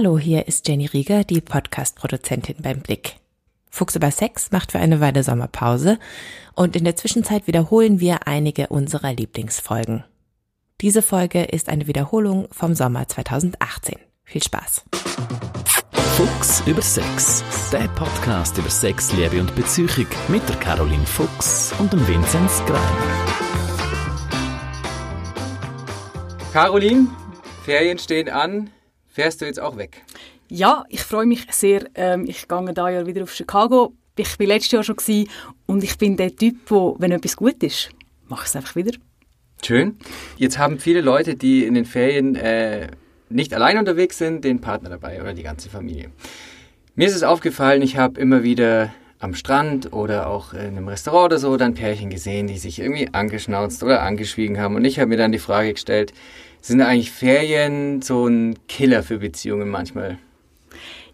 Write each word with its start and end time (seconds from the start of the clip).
Hallo, 0.00 0.16
hier 0.16 0.46
ist 0.46 0.68
Jenny 0.68 0.86
Rieger, 0.86 1.24
die 1.24 1.40
Podcast-Produzentin 1.40 2.58
beim 2.62 2.78
Blick. 2.82 3.16
Fuchs 3.68 3.96
über 3.96 4.12
Sex 4.12 4.52
macht 4.52 4.70
für 4.70 4.78
eine 4.78 5.00
Weile 5.00 5.24
Sommerpause 5.24 5.98
und 6.54 6.76
in 6.76 6.84
der 6.84 6.94
Zwischenzeit 6.94 7.48
wiederholen 7.48 7.98
wir 7.98 8.28
einige 8.28 8.68
unserer 8.68 9.12
Lieblingsfolgen. 9.12 10.04
Diese 10.80 11.02
Folge 11.02 11.42
ist 11.42 11.68
eine 11.68 11.88
Wiederholung 11.88 12.46
vom 12.52 12.76
Sommer 12.76 13.08
2018. 13.08 13.96
Viel 14.22 14.40
Spaß. 14.40 14.84
Fuchs 16.16 16.62
über 16.68 16.80
Sex, 16.80 17.42
der 17.72 17.88
Podcast 17.88 18.56
über 18.56 18.70
Sex, 18.70 19.12
Liebe 19.14 19.40
und 19.40 19.52
Beziehung 19.56 20.06
mit 20.28 20.48
der 20.48 20.56
Caroline 20.60 21.06
Fuchs 21.06 21.74
und 21.80 21.92
dem 21.92 22.06
Vinzenz 22.06 22.62
Greiner. 22.66 23.26
Caroline, 26.52 27.08
Ferien 27.64 27.98
stehen 27.98 28.28
an. 28.28 28.70
Fährst 29.18 29.40
du 29.40 29.46
jetzt 29.46 29.58
auch 29.58 29.76
weg? 29.76 30.04
Ja, 30.48 30.84
ich 30.88 31.02
freue 31.02 31.26
mich 31.26 31.44
sehr. 31.50 31.86
Ähm, 31.96 32.24
ich 32.28 32.46
gehe 32.46 32.72
da 32.72 32.88
ja 32.88 33.04
wieder 33.04 33.24
auf 33.24 33.34
Chicago. 33.34 33.92
Ich 34.14 34.38
war 34.38 34.46
letztes 34.46 34.70
Jahr 34.70 34.84
schon 34.84 34.94
gewesen, 34.94 35.28
und 35.66 35.82
ich 35.82 35.98
bin 35.98 36.16
der 36.16 36.36
Typ, 36.36 36.54
wo, 36.66 36.94
wenn 37.00 37.10
etwas 37.10 37.34
gut 37.34 37.60
ist, 37.64 37.88
mache 38.28 38.44
es 38.46 38.54
einfach 38.54 38.76
wieder. 38.76 38.96
Schön. 39.60 39.96
Jetzt 40.36 40.56
haben 40.58 40.78
viele 40.78 41.00
Leute, 41.00 41.34
die 41.34 41.64
in 41.64 41.74
den 41.74 41.84
Ferien 41.84 42.36
äh, 42.36 42.92
nicht 43.28 43.52
allein 43.54 43.76
unterwegs 43.76 44.18
sind, 44.18 44.44
den 44.44 44.60
Partner 44.60 44.90
dabei 44.90 45.20
oder 45.20 45.34
die 45.34 45.42
ganze 45.42 45.68
Familie. 45.68 46.12
Mir 46.94 47.08
ist 47.08 47.16
es 47.16 47.24
aufgefallen, 47.24 47.82
ich 47.82 47.96
habe 47.96 48.20
immer 48.20 48.44
wieder 48.44 48.94
am 49.18 49.34
Strand 49.34 49.92
oder 49.92 50.28
auch 50.28 50.52
in 50.52 50.60
einem 50.60 50.86
Restaurant 50.86 51.24
oder 51.24 51.38
so 51.38 51.56
dann 51.56 51.74
Pärchen 51.74 52.10
gesehen, 52.10 52.46
die 52.46 52.56
sich 52.56 52.78
irgendwie 52.78 53.08
angeschnauzt 53.12 53.82
oder 53.82 54.02
angeschwiegen 54.02 54.60
haben. 54.60 54.76
Und 54.76 54.84
ich 54.84 55.00
habe 55.00 55.08
mir 55.08 55.16
dann 55.16 55.32
die 55.32 55.40
Frage 55.40 55.72
gestellt, 55.72 56.12
sind 56.60 56.80
eigentlich 56.80 57.10
Ferien 57.10 58.02
so 58.02 58.26
ein 58.26 58.58
Killer 58.68 59.02
für 59.02 59.18
Beziehungen 59.18 59.68
manchmal? 59.68 60.18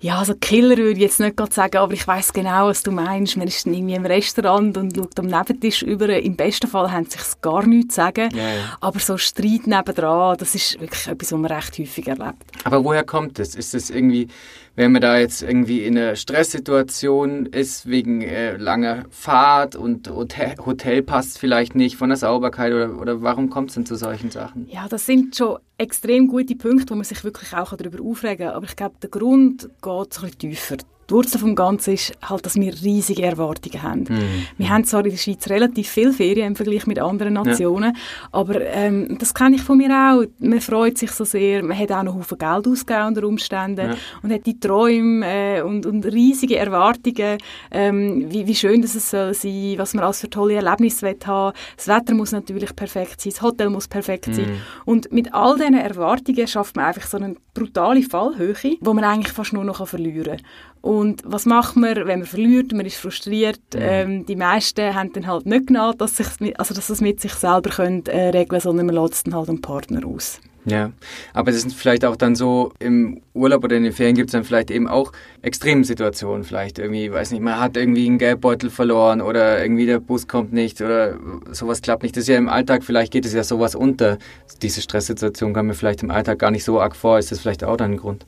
Ja, 0.04 0.18
also 0.18 0.34
Killer 0.34 0.76
würde 0.76 0.92
ich 0.92 0.98
jetzt 0.98 1.18
nicht 1.18 1.34
gerade 1.34 1.54
sagen, 1.54 1.78
aber 1.78 1.94
ich 1.94 2.06
weiß 2.06 2.34
genau, 2.34 2.66
was 2.66 2.82
du 2.82 2.90
meinst. 2.90 3.38
Man 3.38 3.48
ist 3.48 3.64
dann 3.64 3.72
irgendwie 3.72 3.94
im 3.94 4.04
Restaurant 4.04 4.76
und 4.76 4.94
schaut 4.94 5.18
am 5.18 5.28
Nebentisch 5.28 5.80
über. 5.82 6.10
Im 6.20 6.36
besten 6.36 6.66
Fall 6.66 6.92
haben 6.92 7.06
sie 7.06 7.18
sich 7.18 7.40
gar 7.40 7.66
nichts 7.66 7.94
zu 7.94 8.02
sagen. 8.02 8.28
Ja, 8.36 8.42
ja. 8.42 8.76
Aber 8.82 8.98
so 8.98 9.16
Streit 9.16 9.66
nebendran, 9.66 10.36
das 10.36 10.54
ist 10.54 10.78
wirklich 10.78 11.06
etwas, 11.06 11.32
was 11.32 11.38
man 11.38 11.50
recht 11.50 11.78
häufig 11.78 12.06
erlebt. 12.06 12.44
Aber 12.64 12.84
woher 12.84 13.04
kommt 13.04 13.38
das? 13.38 13.54
Ist 13.54 13.72
das 13.72 13.88
irgendwie 13.88 14.28
wenn 14.76 14.92
man 14.92 15.02
da 15.02 15.18
jetzt 15.18 15.42
irgendwie 15.42 15.84
in 15.84 15.96
einer 15.96 16.16
Stresssituation 16.16 17.46
ist 17.46 17.88
wegen 17.88 18.22
äh, 18.22 18.56
langer 18.56 19.04
Fahrt 19.10 19.76
und 19.76 20.10
Hotel, 20.10 20.56
Hotel, 20.64 21.02
passt 21.02 21.38
vielleicht 21.38 21.74
nicht 21.74 21.96
von 21.96 22.08
der 22.08 22.16
Sauberkeit 22.16 22.72
oder, 22.72 22.98
oder 23.00 23.22
warum 23.22 23.50
kommt 23.50 23.70
es 23.70 23.74
denn 23.74 23.86
zu 23.86 23.96
solchen 23.96 24.30
Sachen? 24.30 24.68
Ja, 24.70 24.88
das 24.88 25.06
sind 25.06 25.36
schon 25.36 25.58
extrem 25.78 26.28
gute 26.28 26.56
Punkte, 26.56 26.90
wo 26.90 26.94
man 26.96 27.04
sich 27.04 27.22
wirklich 27.24 27.54
auch 27.54 27.76
darüber 27.76 28.02
aufregen 28.02 28.46
kann. 28.46 28.56
Aber 28.56 28.66
ich 28.66 28.76
glaube, 28.76 28.96
der 29.02 29.10
Grund 29.10 29.68
geht 29.82 29.94
ein 29.94 30.06
bisschen 30.10 30.38
tiefer 30.38 30.76
die 31.08 31.14
Wurzel 31.14 31.38
vom 31.38 31.54
Ganzen 31.54 31.94
ist 31.94 32.12
halt, 32.22 32.46
dass 32.46 32.56
wir 32.56 32.72
riesige 32.72 33.22
Erwartungen 33.22 33.82
haben. 33.82 34.04
Mhm. 34.08 34.46
Wir 34.58 34.68
haben 34.68 34.84
zwar 34.84 35.04
in 35.04 35.10
der 35.10 35.18
Schweiz 35.18 35.48
relativ 35.48 35.88
viel 35.88 36.12
Ferien 36.12 36.48
im 36.48 36.56
Vergleich 36.56 36.86
mit 36.86 36.98
anderen 36.98 37.34
Nationen, 37.34 37.94
ja. 37.94 38.00
aber 38.32 38.60
ähm, 38.60 39.18
das 39.18 39.34
kenne 39.34 39.56
ich 39.56 39.62
von 39.62 39.78
mir 39.78 39.90
auch. 39.90 40.24
Man 40.38 40.60
freut 40.60 40.98
sich 40.98 41.10
so 41.10 41.24
sehr, 41.24 41.62
man 41.62 41.78
hat 41.78 41.92
auch 41.92 42.02
noch 42.02 42.14
Haufen 42.14 42.38
Geld 42.38 42.66
ausgegeben 42.66 43.08
unter 43.08 43.24
Umständen 43.24 43.90
ja. 43.90 43.96
und 44.22 44.32
hat 44.32 44.46
die 44.46 44.58
Träume 44.58 45.26
äh, 45.26 45.62
und, 45.62 45.86
und 45.86 46.04
riesige 46.06 46.56
Erwartungen, 46.56 47.38
ähm, 47.70 48.30
wie, 48.30 48.46
wie 48.46 48.54
schön 48.54 48.82
das 48.82 48.94
es 48.94 49.10
soll 49.10 49.34
sein, 49.34 49.74
was 49.76 49.94
man 49.94 50.04
als 50.04 50.20
für 50.20 50.30
tolle 50.30 50.54
Erlebnisse 50.54 51.14
haben 51.26 51.54
Das 51.76 51.88
Wetter 51.88 52.14
muss 52.14 52.32
natürlich 52.32 52.74
perfekt 52.74 53.20
sein, 53.20 53.32
das 53.32 53.42
Hotel 53.42 53.70
muss 53.70 53.88
perfekt 53.88 54.28
mhm. 54.28 54.34
sein 54.34 54.60
und 54.84 55.12
mit 55.12 55.34
all 55.34 55.56
diesen 55.56 55.74
Erwartungen 55.74 56.46
schafft 56.46 56.76
man 56.76 56.86
einfach 56.86 57.06
so 57.06 57.16
eine 57.16 57.36
brutale 57.52 58.02
Fallhöhe, 58.02 58.76
wo 58.80 58.92
man 58.92 59.04
eigentlich 59.04 59.32
fast 59.32 59.52
nur 59.52 59.64
noch 59.64 59.86
verlieren 59.86 60.36
kann. 60.36 60.46
Und 60.84 61.22
was 61.24 61.46
macht 61.46 61.76
man, 61.76 61.96
wenn 61.96 62.18
man 62.18 62.26
verliert? 62.26 62.74
Man 62.74 62.84
ist 62.84 62.98
frustriert. 62.98 63.58
Ähm, 63.74 64.26
die 64.26 64.36
meisten 64.36 64.94
haben 64.94 65.14
dann 65.14 65.26
halt 65.26 65.46
nicht 65.46 65.68
genau, 65.68 65.94
dass, 65.94 66.20
also 66.20 66.74
dass 66.74 66.88
sie 66.88 66.92
es 66.92 67.00
mit 67.00 67.22
sich 67.22 67.32
selber 67.32 67.70
können, 67.70 68.04
äh, 68.04 68.28
regeln 68.28 68.60
sondern 68.60 68.84
man 68.84 68.96
lässt 68.96 69.26
dann 69.26 69.34
halt 69.34 69.48
einen 69.48 69.62
Partner 69.62 70.06
aus. 70.06 70.42
Ja, 70.66 70.92
aber 71.34 71.52
das 71.52 71.64
ist 71.64 71.74
vielleicht 71.74 72.04
auch 72.04 72.16
dann 72.16 72.34
so, 72.34 72.72
im 72.78 73.20
Urlaub 73.34 73.64
oder 73.64 73.76
in 73.76 73.82
den 73.82 73.92
Ferien 73.92 74.14
gibt 74.14 74.28
es 74.28 74.32
dann 74.32 74.44
vielleicht 74.44 74.70
eben 74.70 74.88
auch 74.88 75.12
Extremsituationen, 75.42 76.44
vielleicht 76.44 76.78
irgendwie, 76.78 77.12
weiß 77.12 77.32
nicht, 77.32 77.42
man 77.42 77.58
hat 77.58 77.76
irgendwie 77.76 78.06
einen 78.06 78.18
Geldbeutel 78.18 78.70
verloren 78.70 79.20
oder 79.20 79.60
irgendwie 79.60 79.86
der 79.86 79.98
Bus 79.98 80.26
kommt 80.28 80.52
nicht 80.52 80.80
oder 80.80 81.18
sowas 81.50 81.82
klappt 81.82 82.02
nicht. 82.02 82.16
Das 82.16 82.22
ist 82.22 82.28
ja 82.28 82.38
im 82.38 82.48
Alltag, 82.48 82.84
vielleicht 82.84 83.12
geht 83.12 83.26
es 83.26 83.34
ja 83.34 83.44
sowas 83.44 83.74
unter. 83.74 84.18
Diese 84.62 84.80
Stresssituation 84.80 85.52
kann 85.52 85.66
mir 85.66 85.74
vielleicht 85.74 86.02
im 86.02 86.10
Alltag 86.10 86.38
gar 86.38 86.50
nicht 86.50 86.64
so 86.64 86.80
arg 86.80 86.96
vor. 86.96 87.18
Ist 87.18 87.32
das 87.32 87.40
vielleicht 87.40 87.64
auch 87.64 87.76
dann 87.76 87.92
ein 87.92 87.96
Grund? 87.96 88.24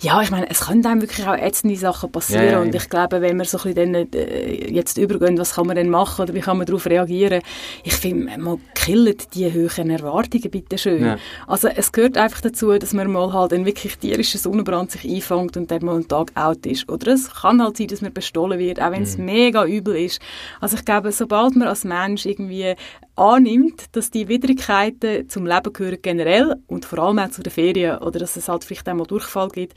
Ja, 0.00 0.20
ich 0.22 0.30
meine, 0.30 0.48
es 0.50 0.60
können 0.60 0.82
dann 0.82 1.00
wirklich 1.00 1.26
auch 1.26 1.36
ätzende 1.36 1.76
Sachen 1.76 2.12
passieren 2.12 2.44
ja, 2.44 2.52
ja, 2.52 2.60
und 2.60 2.74
ich 2.74 2.88
glaube, 2.90 3.22
wenn 3.22 3.38
wir 3.38 3.44
so 3.44 3.58
ein 3.58 3.74
bisschen 3.74 3.92
dann, 3.92 4.08
äh, 4.12 4.70
jetzt 4.70 4.98
übergehen, 4.98 5.38
was 5.38 5.54
kann 5.54 5.66
man 5.66 5.76
denn 5.76 5.88
machen 5.88 6.22
oder 6.22 6.34
wie 6.34 6.40
kann 6.40 6.58
man 6.58 6.66
darauf 6.66 6.86
reagieren? 6.86 7.42
Ich 7.84 7.94
finde, 7.94 8.38
man 8.38 8.60
killt 8.74 9.34
die 9.34 9.50
höheren 9.52 9.90
Erwartungen, 9.90 10.50
bitte 10.50 10.76
schön. 10.78 11.04
Ja. 11.04 11.16
Also 11.46 11.68
es 11.76 11.92
gehört 11.92 12.16
einfach 12.16 12.40
dazu, 12.40 12.76
dass 12.78 12.92
man 12.92 13.10
mal 13.10 13.32
halt 13.32 13.52
einen 13.52 13.66
wirklich 13.66 13.98
tierischen 13.98 14.40
Sonnenbrand 14.40 14.90
sich 14.90 15.04
einfängt 15.04 15.56
und 15.56 15.70
dann 15.70 15.84
mal 15.84 15.94
einen 15.94 16.08
Tag 16.08 16.32
out 16.34 16.64
ist. 16.66 16.88
Oder 16.88 17.12
es 17.12 17.30
kann 17.32 17.62
halt 17.62 17.76
sein, 17.76 17.88
dass 17.88 18.00
man 18.00 18.12
bestohlen 18.12 18.58
wird, 18.58 18.80
auch 18.80 18.90
wenn 18.90 19.02
es 19.02 19.18
mhm. 19.18 19.26
mega 19.26 19.64
übel 19.64 19.96
ist. 19.96 20.20
Also 20.60 20.76
ich 20.76 20.84
glaube, 20.84 21.12
sobald 21.12 21.56
man 21.56 21.68
als 21.68 21.84
Mensch 21.84 22.26
irgendwie 22.26 22.74
annimmt, 23.16 23.84
dass 23.92 24.10
die 24.10 24.28
Widrigkeiten 24.28 25.28
zum 25.28 25.46
Leben 25.46 25.72
gehören 25.72 25.98
generell 26.00 26.56
und 26.66 26.84
vor 26.84 26.98
allem 26.98 27.18
auch 27.18 27.30
zu 27.30 27.42
den 27.42 27.52
Ferien 27.52 27.98
oder 27.98 28.18
dass 28.18 28.36
es 28.36 28.48
halt 28.48 28.64
vielleicht 28.64 28.88
einmal 28.88 29.06
Durchfall 29.06 29.48
gibt, 29.48 29.74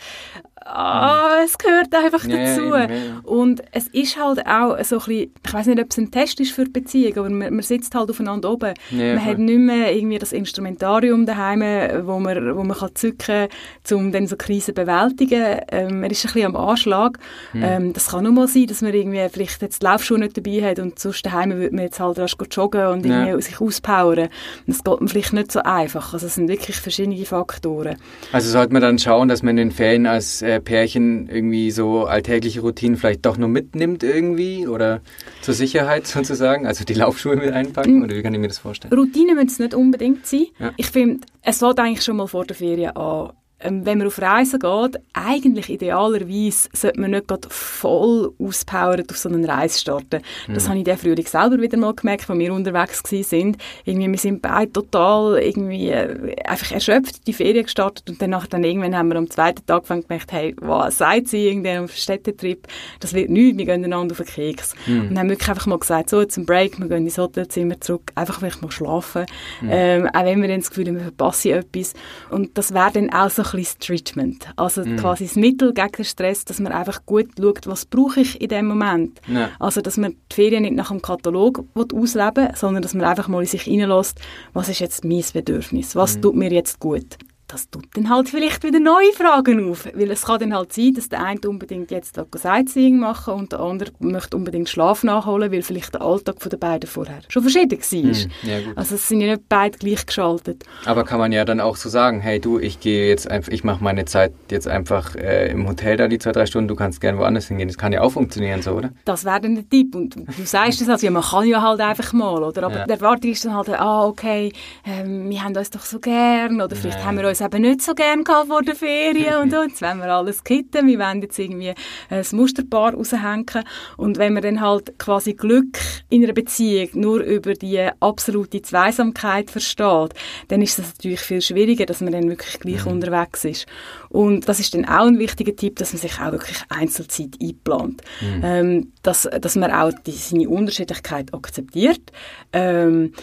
ah, 0.66 1.42
es 1.44 1.58
gehört 1.58 1.94
einfach 1.94 2.22
dazu. 2.22 2.66
Ja, 2.66 2.82
ja, 2.82 2.88
ja. 2.90 3.20
Und 3.24 3.64
es 3.72 3.88
ist 3.90 4.20
halt 4.20 4.46
auch 4.46 4.84
so 4.84 4.96
ein 4.96 5.06
bisschen, 5.06 5.32
ich 5.46 5.54
weiß 5.54 5.68
nicht, 5.68 5.80
ob 5.80 5.92
es 5.92 5.98
ein 5.98 6.12
Test 6.12 6.40
ist 6.40 6.52
für 6.52 6.66
die 6.66 6.72
Beziehung, 6.72 7.18
aber 7.18 7.30
man, 7.30 7.54
man 7.54 7.62
sitzt 7.62 7.94
halt 7.96 8.10
aufeinander 8.10 8.52
oben. 8.52 8.74
man 8.92 9.26
hat 9.26 9.38
nicht 9.38 9.60
mehr 9.60 9.96
irgendwie 9.96 10.20
das 10.20 10.34
Instrumentarium 10.34 11.26
daheim, 11.26 11.62
wo 12.06 12.20
man, 12.20 12.56
wo 12.56 12.64
man 12.64 12.78
kann 12.78 12.96
zücken 12.96 13.48
kann, 13.84 13.98
um 13.98 14.12
dann 14.12 14.28
so 14.28 14.36
Krisen 14.36 14.66
zu 14.66 14.74
bewältigen. 14.74 15.60
Ähm, 15.70 16.02
man 16.02 16.10
ist 16.10 16.26
ein 16.26 16.34
bisschen 16.34 16.56
am 16.56 16.56
Anschlag. 16.56 17.20
Hm. 17.52 17.64
Ähm, 17.64 17.94
das 17.94 18.08
kann 18.08 18.24
nur 18.24 18.34
mal 18.34 18.48
sein, 18.48 18.68
dass 18.68 18.82
man 18.82 18.94
irgendwie 18.94 19.26
vielleicht 19.32 19.62
jetzt 19.62 19.82
die 19.82 19.86
Laufschuhe 19.86 20.20
nicht 20.20 20.36
dabei 20.38 20.62
hat 20.70 20.80
und 20.80 20.98
sonst 21.00 21.26
daheim 21.26 21.52
würde 21.56 21.76
man 21.76 21.86
jetzt 21.86 22.00
halt 22.00 22.18
rasch 22.20 22.36
joggen 22.52 22.88
und 22.88 23.06
irgendwie 23.06 23.42
sich 23.42 23.62
auspowern. 23.62 24.30
Das 24.68 24.84
geht 24.84 25.00
man 25.00 25.08
vielleicht 25.08 25.34
nicht 25.34 25.52
so 25.52 25.62
einfach. 25.62 26.14
Also 26.14 26.26
es 26.26 26.36
sind 26.36 26.48
wirklich 26.48 26.78
verschiedene 26.78 27.24
Faktoren. 27.26 27.98
Also 28.32 28.50
sollte 28.50 28.74
man 28.74 28.82
dann 28.82 29.00
schauen, 29.00 29.28
dass 29.28 29.44
man 29.44 29.58
in 29.58 29.70
den 29.70 29.72
Ferien 29.72 30.06
als 30.06 30.42
äh, 30.42 30.55
Pärchen 30.60 31.30
irgendwie 31.30 31.72
so 31.72 32.06
alltägliche 32.06 32.62
Routinen 32.62 32.98
vielleicht 32.98 33.26
doch 33.26 33.38
nur 33.38 33.50
mitnimmt 33.50 34.04
irgendwie 34.04 34.68
oder 34.68 35.02
zur 35.42 35.54
Sicherheit 35.54 36.08
sozusagen? 36.08 36.68
Also 36.68 36.84
die 36.86 36.94
Laufschuhe 36.94 37.36
mit 37.36 37.52
einpacken 37.52 38.04
oder 38.04 38.16
wie 38.16 38.22
kann 38.22 38.34
ich 38.34 38.40
mir 38.40 38.48
das 38.48 38.60
vorstellen? 38.60 38.94
Routinen 38.94 39.36
müssen 39.36 39.48
es 39.48 39.60
nicht 39.60 39.74
unbedingt 39.74 40.26
sein. 40.26 40.48
Ja. 40.60 40.74
Ich 40.78 40.88
finde, 40.88 41.26
es 41.42 41.60
fängt 41.60 41.80
eigentlich 41.80 42.04
schon 42.04 42.18
mal 42.18 42.28
vor 42.28 42.46
der 42.46 42.56
Ferien 42.56 42.96
an 42.96 43.32
wenn 43.64 43.98
man 43.98 44.08
auf 44.08 44.22
Reisen 44.22 44.60
geht, 44.60 45.02
eigentlich 45.14 45.70
idealerweise 45.70 46.70
sollte 46.74 47.00
man 47.00 47.12
nicht 47.12 47.26
voll 47.50 48.34
auspowert 48.38 49.10
auf 49.10 49.18
so 49.18 49.30
eine 49.30 49.48
Reise 49.48 49.80
starten. 49.80 50.22
Das 50.48 50.66
mhm. 50.66 50.70
habe 50.70 50.78
ich 50.80 50.84
den 50.84 50.98
Frühling 50.98 51.26
selber 51.26 51.60
wieder 51.60 51.78
mal 51.78 51.94
gemerkt, 51.94 52.30
als 52.30 52.38
wir 52.38 52.54
unterwegs 52.54 53.04
waren. 53.04 53.58
Irgendwie, 53.86 54.12
wir 54.12 54.18
sind 54.18 54.42
beide 54.42 54.72
total 54.74 55.38
irgendwie 55.40 55.90
äh, 55.90 56.36
einfach 56.46 56.72
erschöpft 56.72 57.26
die 57.28 57.34
Ferien 57.34 57.64
gestartet 57.64 58.10
und 58.10 58.22
danach 58.22 58.46
dann 58.48 58.64
irgendwann 58.64 58.96
haben 58.96 59.10
wir 59.10 59.16
am 59.16 59.30
zweiten 59.30 59.66
Tag 59.66 59.88
gemerkt, 59.88 60.32
hey, 60.32 60.54
was 60.60 60.98
seid 60.98 61.32
ihr 61.34 61.52
irgendwie 61.52 61.78
auf 61.78 61.96
Städtetrip? 61.96 62.68
Das 63.00 63.14
wird 63.14 63.30
nichts, 63.30 63.58
wir 63.58 63.66
gehen 63.66 63.86
einander 63.86 64.14
auf 64.14 64.18
den 64.18 64.28
Keks. 64.28 64.76
Mhm. 64.86 65.10
Und 65.10 65.20
haben 65.20 65.30
wirklich 65.30 65.50
einfach 65.50 65.66
mal 65.66 65.80
gesagt, 65.80 66.10
so, 66.10 66.20
jetzt 66.20 66.38
ein 66.38 66.46
Break, 66.46 66.78
wir 66.80 66.88
gehen 66.88 67.06
ins 67.06 67.18
Hotelzimmer 67.18 67.80
zurück, 67.80 68.12
einfach 68.16 68.40
vielleicht 68.40 68.62
mal 68.62 68.72
schlafen. 68.72 69.26
Mhm. 69.62 69.70
Ähm, 69.72 70.10
auch 70.14 70.26
wenn 70.26 70.42
wir 70.42 70.50
dann 70.50 70.60
das 70.60 70.70
Gefühl 70.70 70.88
haben, 70.88 70.96
wir 70.96 71.04
verpassen 71.04 71.52
etwas. 71.52 71.94
Und 72.30 72.58
das 72.58 72.74
wäre 72.74 72.92
dann 72.92 73.12
auch 73.12 73.30
so 73.30 73.45
ein 73.54 73.60
bisschen 73.60 73.80
Treatment. 73.80 74.48
Also 74.56 74.84
mm. 74.84 74.98
quasi 74.98 75.26
das 75.26 75.36
Mittel 75.36 75.74
gegen 75.74 75.92
den 75.92 76.06
Stress, 76.06 76.46
dass 76.46 76.60
man 76.60 76.72
einfach 76.72 77.06
gut 77.06 77.30
schaut, 77.40 77.68
was 77.68 77.86
brauche 77.86 78.22
ich 78.22 78.42
in 78.42 78.50
dem 78.50 78.68
Moment. 78.68 79.22
Ja. 79.28 79.50
Also 79.60 79.82
dass 79.82 79.98
man 79.98 80.16
die 80.32 80.36
Ferien 80.36 80.64
nicht 80.64 80.76
nach 80.76 80.90
dem 80.90 81.02
Katalog 81.02 81.64
ausleben 81.76 82.50
sondern 82.56 82.82
dass 82.82 82.94
man 82.94 83.06
einfach 83.06 83.28
mal 83.28 83.42
in 83.42 83.48
sich 83.48 83.64
hineinlässt, 83.64 84.20
was 84.54 84.70
ist 84.70 84.80
jetzt 84.80 85.06
mein 85.06 85.24
Bedürfnis, 85.34 85.96
was 85.96 86.18
mm. 86.18 86.22
tut 86.22 86.36
mir 86.36 86.52
jetzt 86.52 86.80
gut 86.80 87.18
das 87.48 87.70
tut 87.70 87.86
dann 87.94 88.10
halt 88.10 88.30
vielleicht 88.30 88.64
wieder 88.64 88.80
neue 88.80 89.14
Fragen 89.14 89.70
auf. 89.70 89.88
Weil 89.94 90.12
es 90.12 90.24
kann 90.24 90.40
dann 90.40 90.56
halt 90.56 90.74
sein, 90.74 90.94
dass 90.94 91.10
der 91.10 91.24
eine 91.24 91.40
unbedingt 91.48 91.92
jetzt 91.92 92.20
Sightseeing 92.36 93.00
machen 93.00 93.34
und 93.34 93.52
der 93.52 93.60
andere 93.60 93.92
möchte 94.00 94.36
unbedingt 94.36 94.70
Schlaf 94.70 95.04
nachholen, 95.04 95.52
weil 95.52 95.62
vielleicht 95.62 95.94
der 95.94 96.02
Alltag 96.02 96.42
von 96.42 96.50
den 96.50 96.60
beiden 96.60 96.90
vorher 96.90 97.20
schon 97.28 97.44
verschieden 97.44 97.80
war. 97.80 98.14
Hm, 98.14 98.32
ja, 98.44 98.58
also 98.76 98.96
es 98.96 99.08
sind 99.08 99.22
ja 99.22 99.34
nicht 99.34 99.48
beide 99.48 99.78
gleich 99.78 100.06
geschaltet. 100.06 100.64
Aber 100.86 101.04
kann 101.04 101.20
man 101.20 101.32
ja 101.32 101.46
dann 101.46 101.60
auch 101.60 101.76
so 101.76 101.90
sagen, 101.90 102.20
hey 102.20 102.40
du, 102.40 102.60
ich 102.60 102.80
gehe 102.80 103.08
jetzt 103.08 103.30
einfach, 103.30 103.52
ich 103.52 103.64
mache 103.64 103.84
meine 103.84 104.06
Zeit 104.06 104.34
jetzt 104.50 104.68
einfach 104.68 105.16
äh, 105.16 105.52
im 105.52 105.68
Hotel 105.68 105.98
da 105.98 106.08
die 106.08 106.20
zwei, 106.20 106.32
drei 106.32 106.46
Stunden, 106.46 106.68
du 106.68 106.76
kannst 106.76 107.02
gerne 107.02 107.18
woanders 107.20 107.48
hingehen. 107.48 107.68
Das 107.68 107.78
kann 107.78 107.94
ja 107.94 108.02
auch 108.02 108.12
funktionieren 108.12 108.62
so, 108.62 108.72
oder? 108.72 108.92
Das 109.06 109.24
wäre 109.24 109.42
dann 109.42 109.56
der 109.56 109.70
Tipp. 109.70 109.96
Und 109.96 110.16
du 110.16 110.46
sagst 110.46 110.82
es 110.82 110.90
also, 110.90 111.06
ja, 111.06 111.12
man 111.12 111.24
kann 111.24 111.48
ja 111.48 111.62
halt 111.62 111.80
einfach 111.80 112.12
mal, 112.14 112.44
oder? 112.44 112.64
Aber 112.64 112.78
ja. 112.80 112.86
der 112.86 112.96
Erwartung 112.96 113.32
ist 113.32 113.46
dann 113.46 113.56
halt, 113.56 113.70
ah, 113.70 114.06
okay, 114.06 114.52
ähm, 114.86 115.30
wir 115.30 115.44
haben 115.44 115.56
uns 115.56 115.70
doch 115.70 115.82
so 115.82 116.00
gern, 116.00 116.62
oder 116.62 116.76
vielleicht 116.76 117.00
ja. 117.00 117.06
haben 117.06 117.18
wir 117.18 117.28
uns 117.28 117.35
uns 117.42 117.54
eben 117.54 117.62
nicht 117.62 117.82
so 117.82 117.94
gerne 117.94 118.24
vor 118.26 118.62
der 118.62 118.76
Ferien 118.76 119.42
und 119.42 119.52
so. 119.52 119.64
Jetzt 119.68 119.82
wollen 119.82 120.00
wir 120.00 120.14
alles 120.14 120.44
kitten, 120.44 120.88
wir 120.88 121.00
wollen 121.00 121.22
jetzt 121.22 121.38
irgendwie 121.38 121.74
ein 122.10 122.26
Musterpaar 122.32 122.94
raushängen. 122.94 123.64
Und 123.98 124.18
wenn 124.18 124.34
man 124.34 124.44
dann 124.44 124.62
halt 124.62 124.98
quasi 124.98 125.34
Glück 125.34 125.78
in 126.10 126.24
einer 126.24 126.34
Beziehung 126.34 126.90
nur 126.94 127.20
über 127.20 127.54
die 127.54 127.90
absolute 128.00 128.62
Zweisamkeit 128.62 129.52
versteht, 129.52 130.14
dann 130.48 130.62
ist 130.62 130.80
es 130.80 130.94
natürlich 130.94 131.20
viel 131.20 131.42
schwieriger, 131.42 131.86
dass 131.86 132.02
man 132.02 132.14
dann 132.14 132.30
wirklich 132.30 132.60
gleich 132.60 132.86
mhm. 132.86 132.94
unterwegs 132.94 133.46
ist. 133.46 133.66
Und 134.10 134.48
das 134.48 134.60
ist 134.60 134.74
dann 134.74 134.86
auch 134.86 135.08
ein 135.08 135.20
wichtiger 135.20 135.56
Tipp, 135.56 135.78
dass 135.78 135.94
man 135.94 136.02
sich 136.02 136.20
auch 136.20 136.32
wirklich 136.32 136.58
Einzelzeit 136.70 137.36
einplant. 137.42 138.02
Mhm. 138.22 138.42
Ähm, 138.44 138.92
dass, 139.04 139.30
dass 139.42 139.56
man 139.56 139.72
auch 139.72 139.92
die, 140.06 140.12
seine 140.12 140.50
Unterschiedlichkeit 140.50 141.34
akzeptiert. 141.34 142.12
Ähm, 142.54 143.14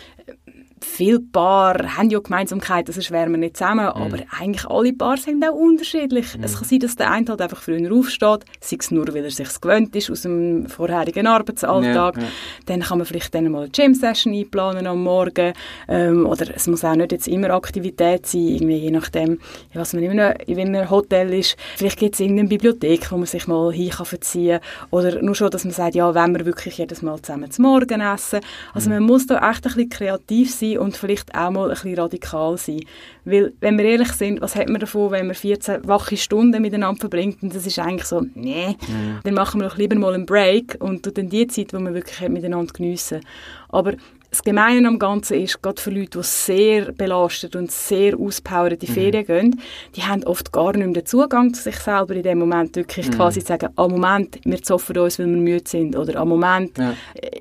viele 0.83 1.21
Paar 1.21 1.97
haben 1.97 2.11
ja 2.11 2.19
Gemeinsamkeiten, 2.19 2.93
sonst 2.93 3.11
wären 3.11 3.31
wir 3.33 3.39
nicht 3.39 3.57
zusammen, 3.57 3.87
mhm. 3.87 4.03
aber 4.03 4.19
eigentlich 4.39 4.67
alle 4.67 4.93
Paar 4.93 5.17
sind 5.17 5.45
auch 5.45 5.55
unterschiedlich. 5.55 6.37
Mhm. 6.37 6.45
Es 6.45 6.57
kann 6.57 6.69
sein, 6.69 6.81
dass 6.81 6.97
der 6.97 7.11
eine 7.11 7.27
halt 7.29 7.41
einfach 7.41 7.63
früher 7.63 7.93
aufsteht, 7.93 8.45
sei 8.61 8.77
es 8.79 8.91
nur, 8.91 9.07
weil 9.09 9.25
er 9.25 9.31
sich 9.31 9.61
gewöhnt 9.61 9.95
ist 9.97 10.11
aus 10.11 10.23
dem 10.23 10.67
vorherigen 10.67 11.27
Arbeitsalltag. 11.27 12.17
Ja, 12.17 12.23
ja. 12.23 12.29
Dann 12.67 12.81
kann 12.81 12.99
man 12.99 13.07
vielleicht 13.07 13.35
dann 13.35 13.51
mal 13.51 13.63
eine 13.63 13.71
Gym-Session 13.71 14.35
einplanen 14.35 14.87
am 14.87 15.03
Morgen 15.03 15.53
ähm, 15.89 16.27
oder 16.27 16.47
es 16.55 16.67
muss 16.67 16.85
auch 16.85 16.95
nicht 16.95 17.13
jetzt 17.13 17.29
immer 17.29 17.51
Aktivität 17.51 18.27
sein, 18.27 18.49
irgendwie 18.49 18.77
je 18.77 18.91
nachdem, 18.91 19.39
was 19.75 19.93
man 19.93 20.03
in 20.03 20.19
einem, 20.19 20.35
in 20.47 20.59
einem 20.59 20.91
Hotel 20.91 21.33
ist. 21.33 21.57
Vielleicht 21.77 21.99
gibt 21.99 22.15
es 22.15 22.21
irgendeine 22.21 22.49
Bibliothek, 22.49 23.11
wo 23.11 23.17
man 23.17 23.27
sich 23.27 23.47
mal 23.47 23.73
hin 23.73 23.91
kann 23.91 24.07
verziehen 24.07 24.61
oder 24.91 25.23
nur 25.23 25.35
schon, 25.35 25.51
dass 25.51 25.65
man 25.65 25.73
sagt, 25.73 25.95
ja, 25.95 26.15
wenn 26.15 26.37
wir 26.37 26.45
wirklich 26.47 26.79
jedes 26.79 27.03
Mal 27.03 27.21
zusammen 27.21 27.51
zum 27.51 27.65
Morgen 27.65 28.01
essen. 28.01 28.41
Also 28.75 28.91
mhm. 28.91 28.97
man 28.97 29.05
muss 29.05 29.27
da 29.27 29.51
echt 29.51 29.65
ein 29.67 29.75
bisschen 29.75 29.89
kreativ 29.89 30.53
sein 30.53 30.72
und 30.79 30.97
vielleicht 30.97 31.35
auch 31.35 31.51
mal 31.51 31.65
ein 31.65 31.71
bisschen 31.71 31.99
radikal 31.99 32.57
sein. 32.57 32.81
Weil, 33.25 33.53
wenn 33.61 33.79
wir 33.79 33.85
ehrlich 33.85 34.13
sind, 34.13 34.41
was 34.41 34.57
hat 34.57 34.69
man 34.69 34.81
davon, 34.81 35.11
wenn 35.11 35.27
man 35.27 35.35
14 35.35 35.87
wache 35.87 36.17
Stunden 36.17 36.61
miteinander 36.63 37.01
verbringt 37.01 37.43
und 37.43 37.55
das 37.55 37.67
ist 37.67 37.79
eigentlich 37.79 38.07
so, 38.07 38.23
nee, 38.35 38.77
mhm. 38.89 39.19
dann 39.25 39.35
machen 39.35 39.61
wir 39.61 39.69
doch 39.69 39.77
lieber 39.77 39.97
mal 39.97 40.15
einen 40.15 40.27
Break 40.27 40.77
und 40.81 41.17
dann 41.17 41.29
die 41.29 41.47
Zeit, 41.47 41.73
wo 41.73 41.79
wir 41.79 41.95
wirklich 41.95 42.29
miteinander 42.29 42.73
geniessen. 42.73 43.21
Aber 43.69 43.95
das 44.33 44.43
Gemeine 44.43 44.89
am 44.89 44.99
Ganzen 44.99 45.43
ist, 45.43 45.61
gerade 45.61 45.81
für 45.81 45.91
Leute, 45.91 46.19
die 46.19 46.25
sehr 46.25 46.91
belastet 46.93 47.55
und 47.55 47.71
sehr 47.71 48.19
auspowert 48.19 48.73
in 48.73 48.79
die 48.79 48.91
mhm. 48.91 48.95
Ferien 48.95 49.27
gehen, 49.27 49.61
die 49.95 50.03
haben 50.03 50.25
oft 50.25 50.51
gar 50.53 50.73
nicht 50.73 50.87
mehr 50.87 51.03
den 51.03 51.07
Zugang 51.07 51.53
zu 51.53 51.63
sich 51.63 51.77
selber 51.77 52.15
in 52.15 52.23
dem 52.23 52.39
Moment, 52.39 52.75
wirklich 52.75 53.09
mhm. 53.09 53.13
quasi 53.13 53.41
zu 53.41 53.49
sagen, 53.49 53.69
am 53.77 53.91
Moment, 53.91 54.39
wir 54.43 54.63
zoffen 54.63 54.97
uns, 54.97 55.19
weil 55.19 55.27
wir 55.27 55.37
müde 55.37 55.69
sind, 55.69 55.95
oder 55.97 56.19
am 56.19 56.31
Moment, 56.31 56.79
ja. 56.79 56.95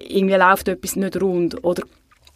irgendwie 0.05 0.35
läuft 0.35 0.67
etwas 0.67 0.97
nicht 0.97 1.21
rund, 1.21 1.63
oder 1.63 1.83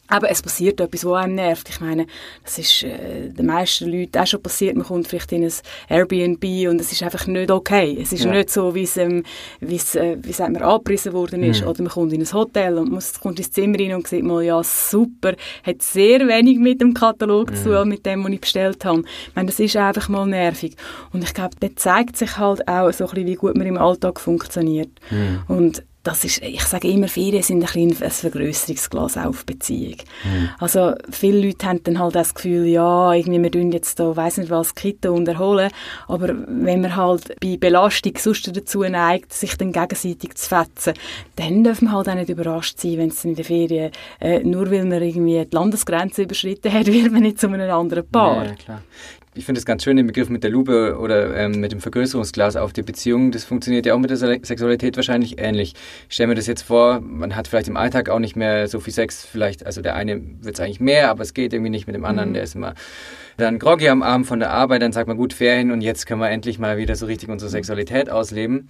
aber 0.07 0.29
es 0.29 0.41
passiert 0.41 0.79
etwas, 0.79 1.03
was 1.03 1.23
einem 1.23 1.35
nervt. 1.35 1.67
Ich 1.69 1.81
meine, 1.81 2.05
das 2.43 2.59
ist 2.59 2.83
äh, 2.83 3.29
den 3.29 3.45
meisten 3.47 3.89
Leuten 3.89 4.19
auch 4.19 4.27
schon 4.27 4.41
passiert. 4.41 4.75
Man 4.75 4.85
kommt 4.85 5.07
vielleicht 5.07 5.31
in 5.31 5.43
ein 5.43 5.53
Airbnb 5.89 6.43
und 6.69 6.79
es 6.79 6.91
ist 6.91 7.01
einfach 7.01 7.25
nicht 7.25 7.49
okay. 7.49 7.97
Es 7.99 8.13
ist 8.13 8.25
ja. 8.25 8.31
nicht 8.31 8.51
so, 8.51 8.75
wie 8.75 8.83
es, 8.83 8.97
ähm, 8.97 9.23
wie 9.61 9.77
es, 9.77 9.95
äh, 9.95 10.17
wie 10.21 10.31
sagt 10.31 10.53
man, 10.53 10.61
abgerissen 10.61 11.13
worden 11.13 11.41
ist. 11.43 11.61
Mhm. 11.61 11.67
Oder 11.69 11.83
man 11.83 11.91
kommt 11.91 12.13
in 12.13 12.21
ein 12.21 12.33
Hotel 12.33 12.77
und 12.77 12.91
muss, 12.91 13.19
kommt 13.19 13.39
ins 13.39 13.51
Zimmer 13.51 13.79
rein 13.79 13.93
und 13.95 14.07
sieht 14.07 14.23
mal, 14.23 14.43
ja, 14.43 14.61
super, 14.63 15.33
hat 15.63 15.81
sehr 15.81 16.27
wenig 16.27 16.59
mit 16.59 16.81
dem 16.81 16.93
Katalog 16.93 17.51
mhm. 17.51 17.55
zu 17.55 17.63
tun, 17.63 17.89
mit 17.89 18.05
dem, 18.05 18.23
was 18.23 18.31
ich 18.31 18.41
bestellt 18.41 18.85
habe. 18.85 19.03
Ich 19.29 19.35
meine, 19.35 19.47
das 19.47 19.59
ist 19.59 19.75
einfach 19.75 20.07
mal 20.07 20.27
nervig. 20.27 20.75
Und 21.13 21.23
ich 21.23 21.33
glaube, 21.33 21.55
da 21.59 21.67
zeigt 21.75 22.15
sich 22.17 22.37
halt 22.37 22.67
auch 22.67 22.91
so 22.91 23.05
ein 23.05 23.09
bisschen, 23.09 23.27
wie 23.27 23.35
gut 23.35 23.57
man 23.57 23.65
im 23.65 23.77
Alltag 23.77 24.19
funktioniert. 24.19 24.91
Mhm. 25.09 25.39
Und 25.47 25.83
das 26.05 26.23
ist, 26.23 26.41
ich 26.43 26.63
sage 26.63 26.87
immer, 26.87 27.07
Ferien 27.07 27.41
sind 27.41 27.63
ein, 27.63 27.89
bisschen 27.89 28.03
ein 28.03 28.11
Vergrößerungsglas 28.11 29.17
auf 29.17 29.43
Beziehung. 29.43 29.97
Mhm. 30.23 30.49
Also 30.59 30.93
viele 31.09 31.47
Leute 31.47 31.65
haben 31.65 31.83
dann 31.83 31.99
halt 31.99 32.13
das 32.13 32.35
Gefühl, 32.35 32.67
ja, 32.67 33.11
irgendwie 33.11 33.41
wir 33.41 33.51
tun 33.51 33.71
jetzt 33.71 33.99
da, 33.99 34.15
weiss 34.15 34.37
nicht 34.37 34.51
was, 34.51 34.75
kitten 34.75 35.09
und 35.09 35.27
erholen, 35.27 35.71
aber 36.07 36.29
wenn 36.47 36.81
man 36.81 36.95
halt 36.95 37.35
bei 37.39 37.57
Belastung 37.57 38.13
sonst 38.17 38.55
dazu 38.55 38.83
neigt, 38.83 39.33
sich 39.33 39.57
dann 39.57 39.71
gegenseitig 39.71 40.35
zu 40.35 40.47
fetzen, 40.47 40.93
dann 41.37 41.63
dürfen 41.63 41.85
wir 41.85 41.93
halt 41.93 42.07
auch 42.07 42.15
nicht 42.15 42.29
überrascht 42.29 42.79
sein, 42.79 42.99
wenn 42.99 43.09
es 43.09 43.25
in 43.25 43.33
der 43.33 43.45
Ferien, 43.45 43.91
äh, 44.21 44.39
nur 44.43 44.69
weil 44.69 44.85
man 44.85 45.01
irgendwie 45.01 45.43
die 45.43 45.55
Landesgrenze 45.55 46.21
überschritten 46.23 46.71
hat, 46.71 46.85
wird 46.93 47.11
man 47.11 47.23
nicht 47.23 47.39
zu 47.39 47.47
einem 47.47 47.69
anderen 47.69 48.07
Paar. 48.07 48.45
Ja, 48.45 48.53
klar 48.53 48.81
ich 49.35 49.45
finde 49.45 49.59
es 49.59 49.65
ganz 49.65 49.83
schön, 49.83 49.97
den 49.97 50.07
Begriff 50.07 50.29
mit 50.29 50.43
der 50.43 50.49
Lupe 50.49 50.97
oder 50.97 51.35
ähm, 51.35 51.59
mit 51.59 51.71
dem 51.71 51.81
Vergrößerungsglas 51.81 52.55
auf 52.55 52.71
die 52.71 52.81
Beziehung. 52.81 53.31
Das 53.31 53.43
funktioniert 53.43 53.85
ja 53.85 53.93
auch 53.93 53.99
mit 53.99 54.09
der 54.09 54.17
Sexualität 54.17 54.95
wahrscheinlich 54.95 55.39
ähnlich. 55.39 55.73
Ich 56.07 56.15
stelle 56.15 56.27
mir 56.27 56.35
das 56.35 56.47
jetzt 56.47 56.61
vor, 56.61 57.01
man 57.01 57.35
hat 57.35 57.47
vielleicht 57.49 57.67
im 57.67 57.75
Alltag 57.75 58.09
auch 58.09 58.19
nicht 58.19 58.35
mehr 58.35 58.67
so 58.67 58.79
viel 58.79 58.93
Sex. 58.93 59.25
Vielleicht, 59.25 59.65
also 59.65 59.81
der 59.81 59.95
eine 59.95 60.21
wird 60.41 60.55
es 60.55 60.61
eigentlich 60.61 60.79
mehr, 60.79 61.09
aber 61.09 61.21
es 61.21 61.33
geht 61.33 61.53
irgendwie 61.53 61.69
nicht 61.69 61.85
mit 61.85 61.95
dem 61.95 62.05
anderen. 62.05 62.29
Mhm. 62.29 62.33
Der 62.33 62.43
ist 62.43 62.55
immer 62.55 62.75
dann 63.37 63.59
groggy 63.59 63.89
am 63.89 64.03
Abend 64.03 64.25
von 64.25 64.39
der 64.39 64.51
Arbeit. 64.51 64.81
Dann 64.81 64.93
sagt 64.93 65.07
man, 65.07 65.17
gut, 65.17 65.33
Ferien 65.33 65.71
und 65.71 65.81
jetzt 65.81 66.05
können 66.05 66.21
wir 66.21 66.29
endlich 66.29 66.57
mal 66.57 66.77
wieder 66.77 66.95
so 66.95 67.05
richtig 67.05 67.29
unsere 67.29 67.51
Sexualität 67.51 68.09
ausleben. 68.09 68.69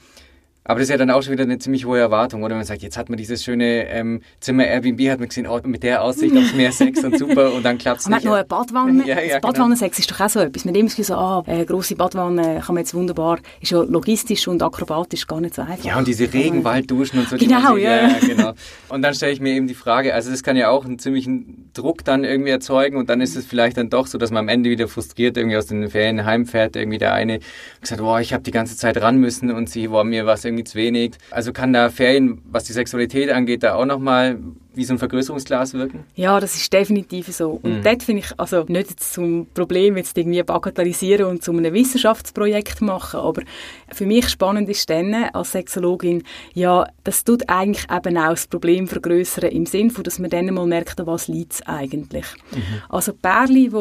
Aber 0.67 0.79
das 0.79 0.87
ist 0.87 0.91
ja 0.91 0.97
dann 0.97 1.11
auch 1.11 1.21
schon 1.21 1.33
wieder 1.33 1.43
eine 1.43 1.59
ziemlich 1.59 1.85
hohe 1.85 1.99
Erwartung, 1.99 2.41
oder? 2.43 2.55
Man 2.55 2.65
sagt, 2.65 2.81
jetzt 2.81 2.97
hat 2.97 3.07
man 3.09 3.17
dieses 3.17 3.43
schöne 3.43 3.87
ähm, 3.87 4.21
Zimmer 4.39 4.65
Airbnb, 4.65 4.99
hat 5.11 5.19
man 5.19 5.29
gesehen, 5.29 5.45
oh, 5.47 5.59
mit 5.63 5.83
der 5.83 6.03
Aussicht 6.03 6.35
aufs 6.35 6.55
Meer 6.55 6.71
Sex 6.73 7.03
und 7.03 7.19
super 7.19 7.53
und 7.53 7.63
dann 7.63 7.77
klappt 7.77 8.01
es 8.01 8.07
nicht. 8.07 8.11
Man 8.11 8.17
hat 8.17 8.25
noch 8.25 8.33
eine 8.33 8.45
Badwanne. 8.45 9.03
ja, 9.05 9.19
ja, 9.19 9.37
genau. 9.37 9.41
Badwannensex 9.41 9.99
ist 9.99 10.09
doch 10.09 10.19
auch 10.19 10.29
so 10.29 10.39
etwas. 10.39 10.65
Mit 10.65 10.75
dem 10.75 10.87
ist 10.87 10.97
so, 10.97 11.13
ah, 11.13 11.43
eine 11.45 11.65
grosse 11.65 11.95
Badwanne 11.95 12.61
kann 12.65 12.73
man 12.73 12.83
jetzt 12.83 12.95
wunderbar, 12.95 13.39
ist 13.61 13.71
ja 13.71 13.83
logistisch 13.83 14.47
und 14.47 14.63
akrobatisch 14.63 15.27
gar 15.27 15.39
nicht 15.39 15.53
so 15.53 15.61
einfach. 15.61 15.85
Ja, 15.85 15.99
und 15.99 16.07
diese 16.07 16.33
Regenwaldduschen 16.33 17.19
und 17.19 17.29
so. 17.29 17.37
Genau, 17.37 17.77
ja. 17.77 18.07
ja. 18.07 18.19
genau. 18.19 18.53
Und 18.89 19.03
dann 19.03 19.13
stelle 19.13 19.33
ich 19.33 19.39
mir 19.39 19.53
eben 19.53 19.67
die 19.67 19.75
Frage, 19.75 20.15
also 20.15 20.31
das 20.31 20.41
kann 20.41 20.57
ja 20.57 20.69
auch 20.69 20.83
einen 20.83 20.97
ziemlichen 20.97 21.69
Druck 21.73 22.03
dann 22.03 22.23
irgendwie 22.23 22.49
erzeugen 22.49 22.97
und 22.97 23.09
dann 23.09 23.21
ist 23.21 23.35
es 23.35 23.45
vielleicht 23.45 23.77
dann 23.77 23.89
doch 23.89 24.07
so, 24.07 24.17
dass 24.17 24.31
man 24.31 24.45
am 24.45 24.49
Ende 24.49 24.69
wieder 24.71 24.87
frustriert 24.87 25.37
irgendwie 25.37 25.57
aus 25.57 25.67
den 25.67 25.89
Ferien 25.89 26.25
heimfährt, 26.25 26.75
irgendwie 26.75 26.97
der 26.97 27.13
eine 27.13 27.39
gesagt, 27.81 28.01
boah, 28.01 28.19
ich 28.19 28.33
habe 28.33 28.43
die 28.43 28.51
ganze 28.51 28.75
Zeit 28.77 28.99
ran 29.01 29.17
müssen 29.17 29.51
und 29.51 29.69
sie, 29.69 29.89
boah, 29.89 30.03
mir 30.03 30.25
was 30.25 30.45
irgendwie 30.45 30.54
zu 30.63 30.77
wenig. 30.77 31.15
Also 31.31 31.53
kann 31.53 31.73
da 31.73 31.89
Ferien, 31.89 32.41
was 32.45 32.63
die 32.63 32.73
Sexualität 32.73 33.29
angeht, 33.31 33.63
da 33.63 33.75
auch 33.75 33.85
nochmal 33.85 34.39
wie 34.75 34.83
so 34.83 34.93
ein 34.93 34.99
Vergrößerungsglas 34.99 35.73
wirken? 35.73 36.03
Ja, 36.15 36.39
das 36.39 36.55
ist 36.55 36.71
definitiv 36.71 37.27
so. 37.27 37.59
Und 37.61 37.79
mhm. 37.79 37.83
dort 37.83 38.03
finde 38.03 38.23
ich, 38.23 38.39
also 38.39 38.65
nicht 38.67 38.99
zum 39.01 39.47
Problem 39.53 39.97
jetzt 39.97 40.17
irgendwie 40.17 40.43
bagatellisieren 40.43 41.27
und 41.27 41.43
zu 41.43 41.51
einem 41.51 41.73
Wissenschaftsprojekt 41.73 42.81
machen, 42.81 43.19
aber 43.19 43.43
für 43.91 44.05
mich 44.05 44.29
spannend 44.29 44.69
ist 44.69 44.89
dann 44.89 45.13
als 45.13 45.53
Sexologin, 45.53 46.23
ja, 46.53 46.87
das 47.03 47.23
tut 47.23 47.47
eigentlich 47.49 47.85
eben 47.89 48.17
auch 48.17 48.29
das 48.29 48.47
Problem 48.47 48.87
vergrößern 48.87 49.49
im 49.49 49.65
Sinn 49.65 49.91
von, 49.91 50.03
dass 50.03 50.19
man 50.19 50.29
dann 50.29 50.53
mal 50.53 50.67
merkt, 50.67 51.05
was 51.05 51.27
liegt 51.27 51.53
es 51.53 51.61
eigentlich. 51.63 52.25
Mhm. 52.51 52.61
Also 52.89 53.13
Pärchen, 53.13 53.71
die 53.71 53.73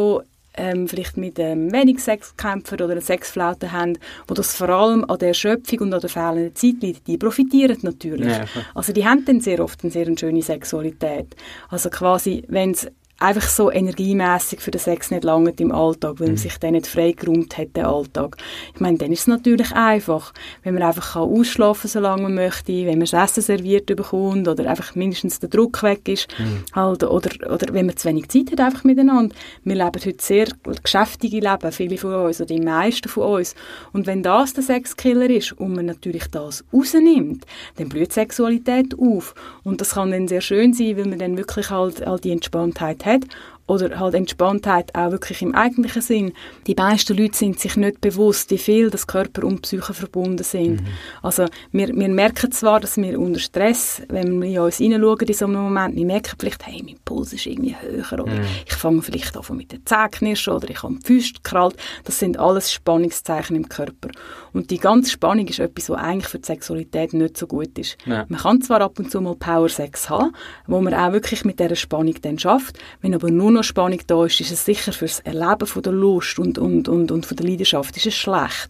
ähm, 0.57 0.89
vielleicht 0.89 1.17
mit 1.17 1.39
ähm, 1.39 1.73
wenig 1.73 2.01
Sexkämpfer 2.01 2.75
oder 2.75 2.91
einer 2.91 3.01
Sexflaute 3.01 3.73
haben, 3.73 3.99
wo 4.29 4.35
das 4.35 4.57
vor 4.57 4.69
allem 4.69 5.05
an 5.05 5.19
der 5.19 5.29
Erschöpfung 5.29 5.81
und 5.81 5.95
an 5.95 6.01
der 6.01 6.11
fehlenden 6.11 6.55
Zeit 6.55 6.81
liegt, 6.81 7.07
die 7.07 7.19
profitieren 7.19 7.79
natürlich. 7.83 8.29
Ja, 8.29 8.45
also 8.75 8.93
die 8.93 9.07
haben 9.07 9.25
dann 9.25 9.41
sehr 9.41 9.61
oft 9.61 9.83
eine 9.83 9.93
sehr 9.93 10.07
schöne 10.17 10.43
Sexualität. 10.43 11.35
Also 11.69 11.91
quasi, 11.91 12.45
wenn 12.49 12.71
es 12.73 12.89
einfach 13.19 13.49
so 13.49 13.71
energiemäßig 13.71 14.61
für 14.61 14.71
den 14.71 14.81
Sex 14.81 15.11
nicht 15.11 15.25
lange 15.25 15.53
im 15.59 15.73
Alltag, 15.73 16.19
weil 16.19 16.27
man 16.27 16.35
mhm. 16.35 16.39
sich 16.39 16.59
dann 16.59 16.73
nicht 16.73 16.87
freigeräumt 16.87 17.57
hat, 17.57 17.77
den 17.77 17.85
Alltag. 17.85 18.37
Ich 18.75 18.81
meine, 18.81 18.99
dann 18.99 19.13
ist 19.13 19.21
es 19.21 19.27
natürlich 19.29 19.73
einfach, 19.73 20.33
wenn 20.63 20.75
man 20.75 20.83
einfach 20.83 21.15
kann 21.15 21.23
ausschlafen 21.23 21.89
solange 21.89 22.23
man 22.23 22.35
möchte, 22.35 22.73
wenn 22.73 22.99
man 22.99 23.07
das 23.07 23.13
Essen 23.13 23.43
serviert 23.43 23.87
bekommt 23.87 24.49
oder 24.49 24.69
einfach 24.69 24.95
mindestens 24.95 25.39
der 25.39 25.49
Druck 25.49 25.83
weg 25.83 26.09
ist, 26.09 26.29
mhm. 26.39 26.65
halt, 26.75 27.05
oder, 27.05 27.53
oder 27.53 27.73
wenn 27.73 27.87
man 27.87 27.97
zu 27.97 28.09
wenig 28.09 28.29
Zeit 28.29 28.51
hat 28.51 28.61
einfach 28.61 28.85
miteinander. 28.85 29.35
Wir 29.63 29.77
leben 29.77 30.05
heute 30.05 30.17
sehr 30.19 30.49
geschäftige 30.83 31.39
Leben, 31.39 31.73
viele 31.73 31.97
von 31.97 32.15
uns 32.15 32.41
oder 32.41 32.55
die 32.55 32.61
meisten 32.61 33.09
von 33.09 33.39
uns. 33.39 33.55
Und 33.93 34.07
wenn 34.07 34.23
das 34.23 34.55
der 34.55 34.65
Sexkiller 34.65 35.31
ist 35.31 35.53
und 35.53 35.75
man 35.75 35.87
natürlich 35.87 36.27
das 36.31 36.65
rausnimmt, 36.73 37.47
dann 37.77 37.89
blüht 37.89 38.13
Sexualität 38.13 38.99
auf. 38.99 39.35
Und 39.63 39.81
das 39.81 39.91
kann 39.91 40.11
dann 40.11 40.29
sehr 40.29 40.41
schön 40.41 40.75
sein, 40.75 40.97
weil 40.97 41.07
man 41.07 41.19
dann 41.19 41.37
wirklich 41.37 41.71
halt, 41.71 42.05
halt 42.05 42.25
die 42.25 42.33
Entspanntheit 42.33 43.04
hat 43.05 43.25
oder 43.67 43.99
halt 43.99 44.15
Entspanntheit 44.15 44.95
auch 44.95 45.11
wirklich 45.11 45.41
im 45.41 45.55
eigentlichen 45.55 46.03
Sinn. 46.03 46.33
Die 46.67 46.75
meisten 46.75 47.17
Leute 47.17 47.37
sind 47.37 47.59
sich 47.59 47.77
nicht 47.77 48.01
bewusst, 48.01 48.51
wie 48.51 48.59
viel 48.59 48.91
das 48.91 49.07
Körper 49.07 49.45
und 49.45 49.63
Psyche 49.63 49.95
verbunden 49.95 50.45
sind. 50.45 50.83
Mhm. 50.83 50.87
Also 51.23 51.47
wir, 51.73 51.89
wir 51.89 52.09
merken 52.09 52.53
zwar, 52.53 52.81
dass 52.81 52.97
wir 52.97 53.19
unter 53.19 53.41
Stress, 53.41 54.03
wenn 54.09 54.41
wir 54.43 54.49
in 54.49 54.59
uns 54.59 54.77
hineinschauen 54.77 55.21
in 55.21 55.35
so 55.35 55.47
einem 55.47 55.63
Moment, 55.63 55.97
wir 55.97 56.05
merken 56.05 56.37
vielleicht, 56.39 56.67
hey, 56.67 56.83
mein 56.85 56.97
Puls 57.05 57.33
ist 57.33 57.47
irgendwie 57.47 57.77
höher 57.81 58.13
oder 58.13 58.35
mhm. 58.35 58.45
ich 58.67 58.75
fange 58.75 59.01
vielleicht 59.01 59.37
an 59.37 59.57
mit 59.57 59.73
den 59.73 59.85
Zähnen 59.87 60.37
oder 60.49 60.69
ich 60.69 60.83
habe 60.83 60.97
die 60.97 61.07
Füße 61.07 61.35
gekrallt. 61.35 61.77
Das 62.05 62.19
sind 62.19 62.39
alles 62.39 62.73
Spannungszeichen 62.73 63.57
im 63.57 63.69
Körper. 63.69 64.11
Und 64.53 64.71
die 64.71 64.79
ganze 64.79 65.11
Spannung 65.11 65.49
ist 65.49 65.59
etwas, 65.59 65.89
was 65.89 65.99
eigentlich 65.99 66.29
für 66.29 66.39
die 66.39 66.47
Sexualität 66.47 67.13
nicht 67.15 67.37
so 67.37 67.47
gut 67.47 67.79
ist. 67.79 67.97
Ja. 68.05 68.27
Man 68.29 68.41
kann 68.41 68.63
zwar 68.63 68.81
ab 68.83 68.99
und 68.99 69.11
zu 69.11 69.21
mal 69.21 69.35
Power-Sex 69.35 70.11
haben, 70.11 70.33
wo 70.67 70.81
man 70.81 70.95
auch 70.95 71.13
wirklich 71.13 71.45
mit 71.45 71.59
dieser 71.59 71.77
Spannung 71.77 72.15
dann 72.23 72.39
schafft, 72.39 72.79
wenn 73.01 73.15
aber 73.15 73.31
nur 73.31 73.54
noch 73.55 73.65
Spannung 73.65 74.01
da 74.07 74.25
ist, 74.27 74.41
ist 74.41 74.51
es 74.51 74.65
sicher 74.65 74.93
fürs 74.93 75.21
Erleben 75.21 75.67
von 75.67 75.83
der 75.83 75.93
Lust 75.93 76.39
und, 76.39 76.59
und, 76.59 76.89
und, 76.89 77.11
und 77.11 77.27
von 77.27 77.37
der 77.37 77.47
Leidenschaft 77.47 77.97
ist 77.97 78.07
es 78.07 78.15
schlecht. 78.15 78.69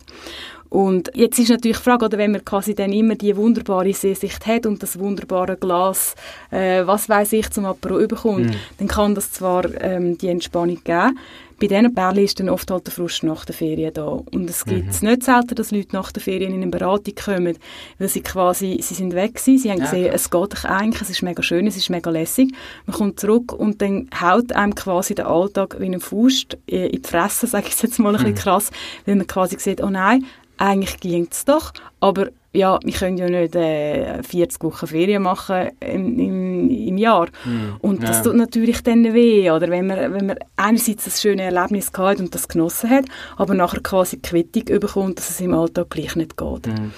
Und 0.69 1.11
jetzt 1.15 1.39
ist 1.39 1.51
natürlich 1.51 1.77
die 1.77 1.83
Frage, 1.83 2.07
oder 2.07 2.19
wenn 2.19 2.33
man 2.33 2.45
quasi 2.45 2.75
dann 2.75 2.93
immer 2.93 3.15
die 3.15 3.37
wunderbare 3.37 3.93
Sehsicht 3.93 4.47
hat 4.47 4.67
und 4.67 4.83
das 4.83 4.99
wunderbare 4.99 5.57
Glas, 5.57 6.15
äh, 6.51 6.85
was 6.85 7.09
weiß 7.09 7.33
ich, 7.35 7.51
zum 7.51 7.65
Apero 7.65 8.01
überkommt, 8.01 8.51
mm. 8.51 8.57
dann 8.79 8.89
kann 8.89 9.15
das 9.15 9.31
zwar 9.31 9.65
ähm, 9.81 10.19
die 10.19 10.29
Entspannung 10.29 10.81
geben. 10.83 11.17
bei 11.61 11.69
diesen 11.69 11.95
Pärchen 11.95 12.25
ist 12.25 12.41
dann 12.41 12.49
oft 12.49 12.71
halt 12.71 12.87
der 12.87 12.93
Frust 12.93 13.23
nach 13.23 13.45
der 13.45 13.55
Ferien 13.55 13.95
da. 13.95 14.05
Und 14.05 14.51
es 14.51 14.65
gibt 14.65 14.91
es 14.91 15.03
mhm. 15.03 15.11
nicht 15.11 15.23
selten, 15.23 15.55
dass 15.55 15.71
Leute 15.71 15.95
nach 15.95 16.13
der 16.13 16.23
Ferien 16.23 16.53
in 16.53 16.63
eine 16.63 16.71
Beratung 16.71 17.15
kommen, 17.15 17.57
weil 17.99 18.09
sie 18.09 18.23
quasi, 18.23 18.79
sie 18.83 18.95
sind 18.95 19.15
weg 19.15 19.35
gewesen, 19.35 19.59
sie 19.59 19.71
haben 19.71 19.79
ja, 19.79 19.85
gesehen, 19.85 20.05
klar. 20.05 20.15
es 20.15 20.31
geht 20.31 20.65
eigentlich, 20.65 21.03
es 21.03 21.11
ist 21.11 21.23
mega 21.23 21.43
schön, 21.43 21.67
es 21.67 21.77
ist 21.77 21.91
mega 21.91 22.11
lässig. 22.11 22.53
Man 22.87 22.97
kommt 22.97 23.21
zurück 23.21 23.53
und 23.53 23.81
dann 23.81 24.09
haut 24.21 24.53
einem 24.53 24.75
quasi 24.75 25.15
der 25.15 25.29
Alltag 25.29 25.77
wie 25.79 25.87
eine 25.87 26.01
Faust 26.01 26.59
in 26.67 26.91
die 26.91 27.01
Fresse, 27.03 27.47
sage 27.47 27.69
ich 27.69 27.81
jetzt 27.81 27.99
mal 27.99 28.11
ein 28.11 28.17
bisschen 28.17 28.31
mhm. 28.33 28.39
krass, 28.39 28.71
weil 29.07 29.17
man 29.17 29.27
quasi 29.27 29.57
sieht, 29.59 29.83
oh 29.83 29.91
nein, 29.91 30.25
eigentlich 30.59 31.01
ging 31.01 31.29
es 31.31 31.45
doch, 31.45 31.73
aber 32.01 32.29
ja, 32.53 32.79
wir 32.85 32.93
können 32.93 33.19
ja 33.19 33.29
nicht 33.29 33.57
äh, 33.57 34.23
40 34.23 34.63
Wochen 34.63 34.87
Ferien 34.87 35.25
machen 35.25 35.71
im, 35.81 36.19
im, 36.19 36.71
im 36.71 36.97
Jahr. 36.97 37.27
Mm, 37.45 37.77
und 37.81 38.03
das 38.03 38.19
ja. 38.19 38.23
tut 38.23 38.37
natürlich 38.37 38.83
dann 38.85 39.13
weh, 39.13 39.51
oder? 39.51 39.69
Wenn 39.69 39.89
man, 39.89 40.15
wenn 40.15 40.27
man 40.27 40.39
einerseits 40.57 41.05
das 41.05 41.21
schöne 41.21 41.43
Erlebnis 41.43 41.93
gehabt 41.93 42.21
und 42.21 42.33
das 42.33 42.47
genossen 42.47 42.91
hat, 42.91 43.07
aber 43.37 43.55
nachher 43.55 43.81
quasi 43.81 44.19
Quittung 44.19 44.79
bekommt, 44.79 45.19
dass 45.19 45.31
es 45.31 45.41
im 45.41 45.53
Alltag 45.53 45.91
gleich 45.91 46.15
nicht 46.15 46.37
geht. 46.37 46.67
Mm. 46.69 46.93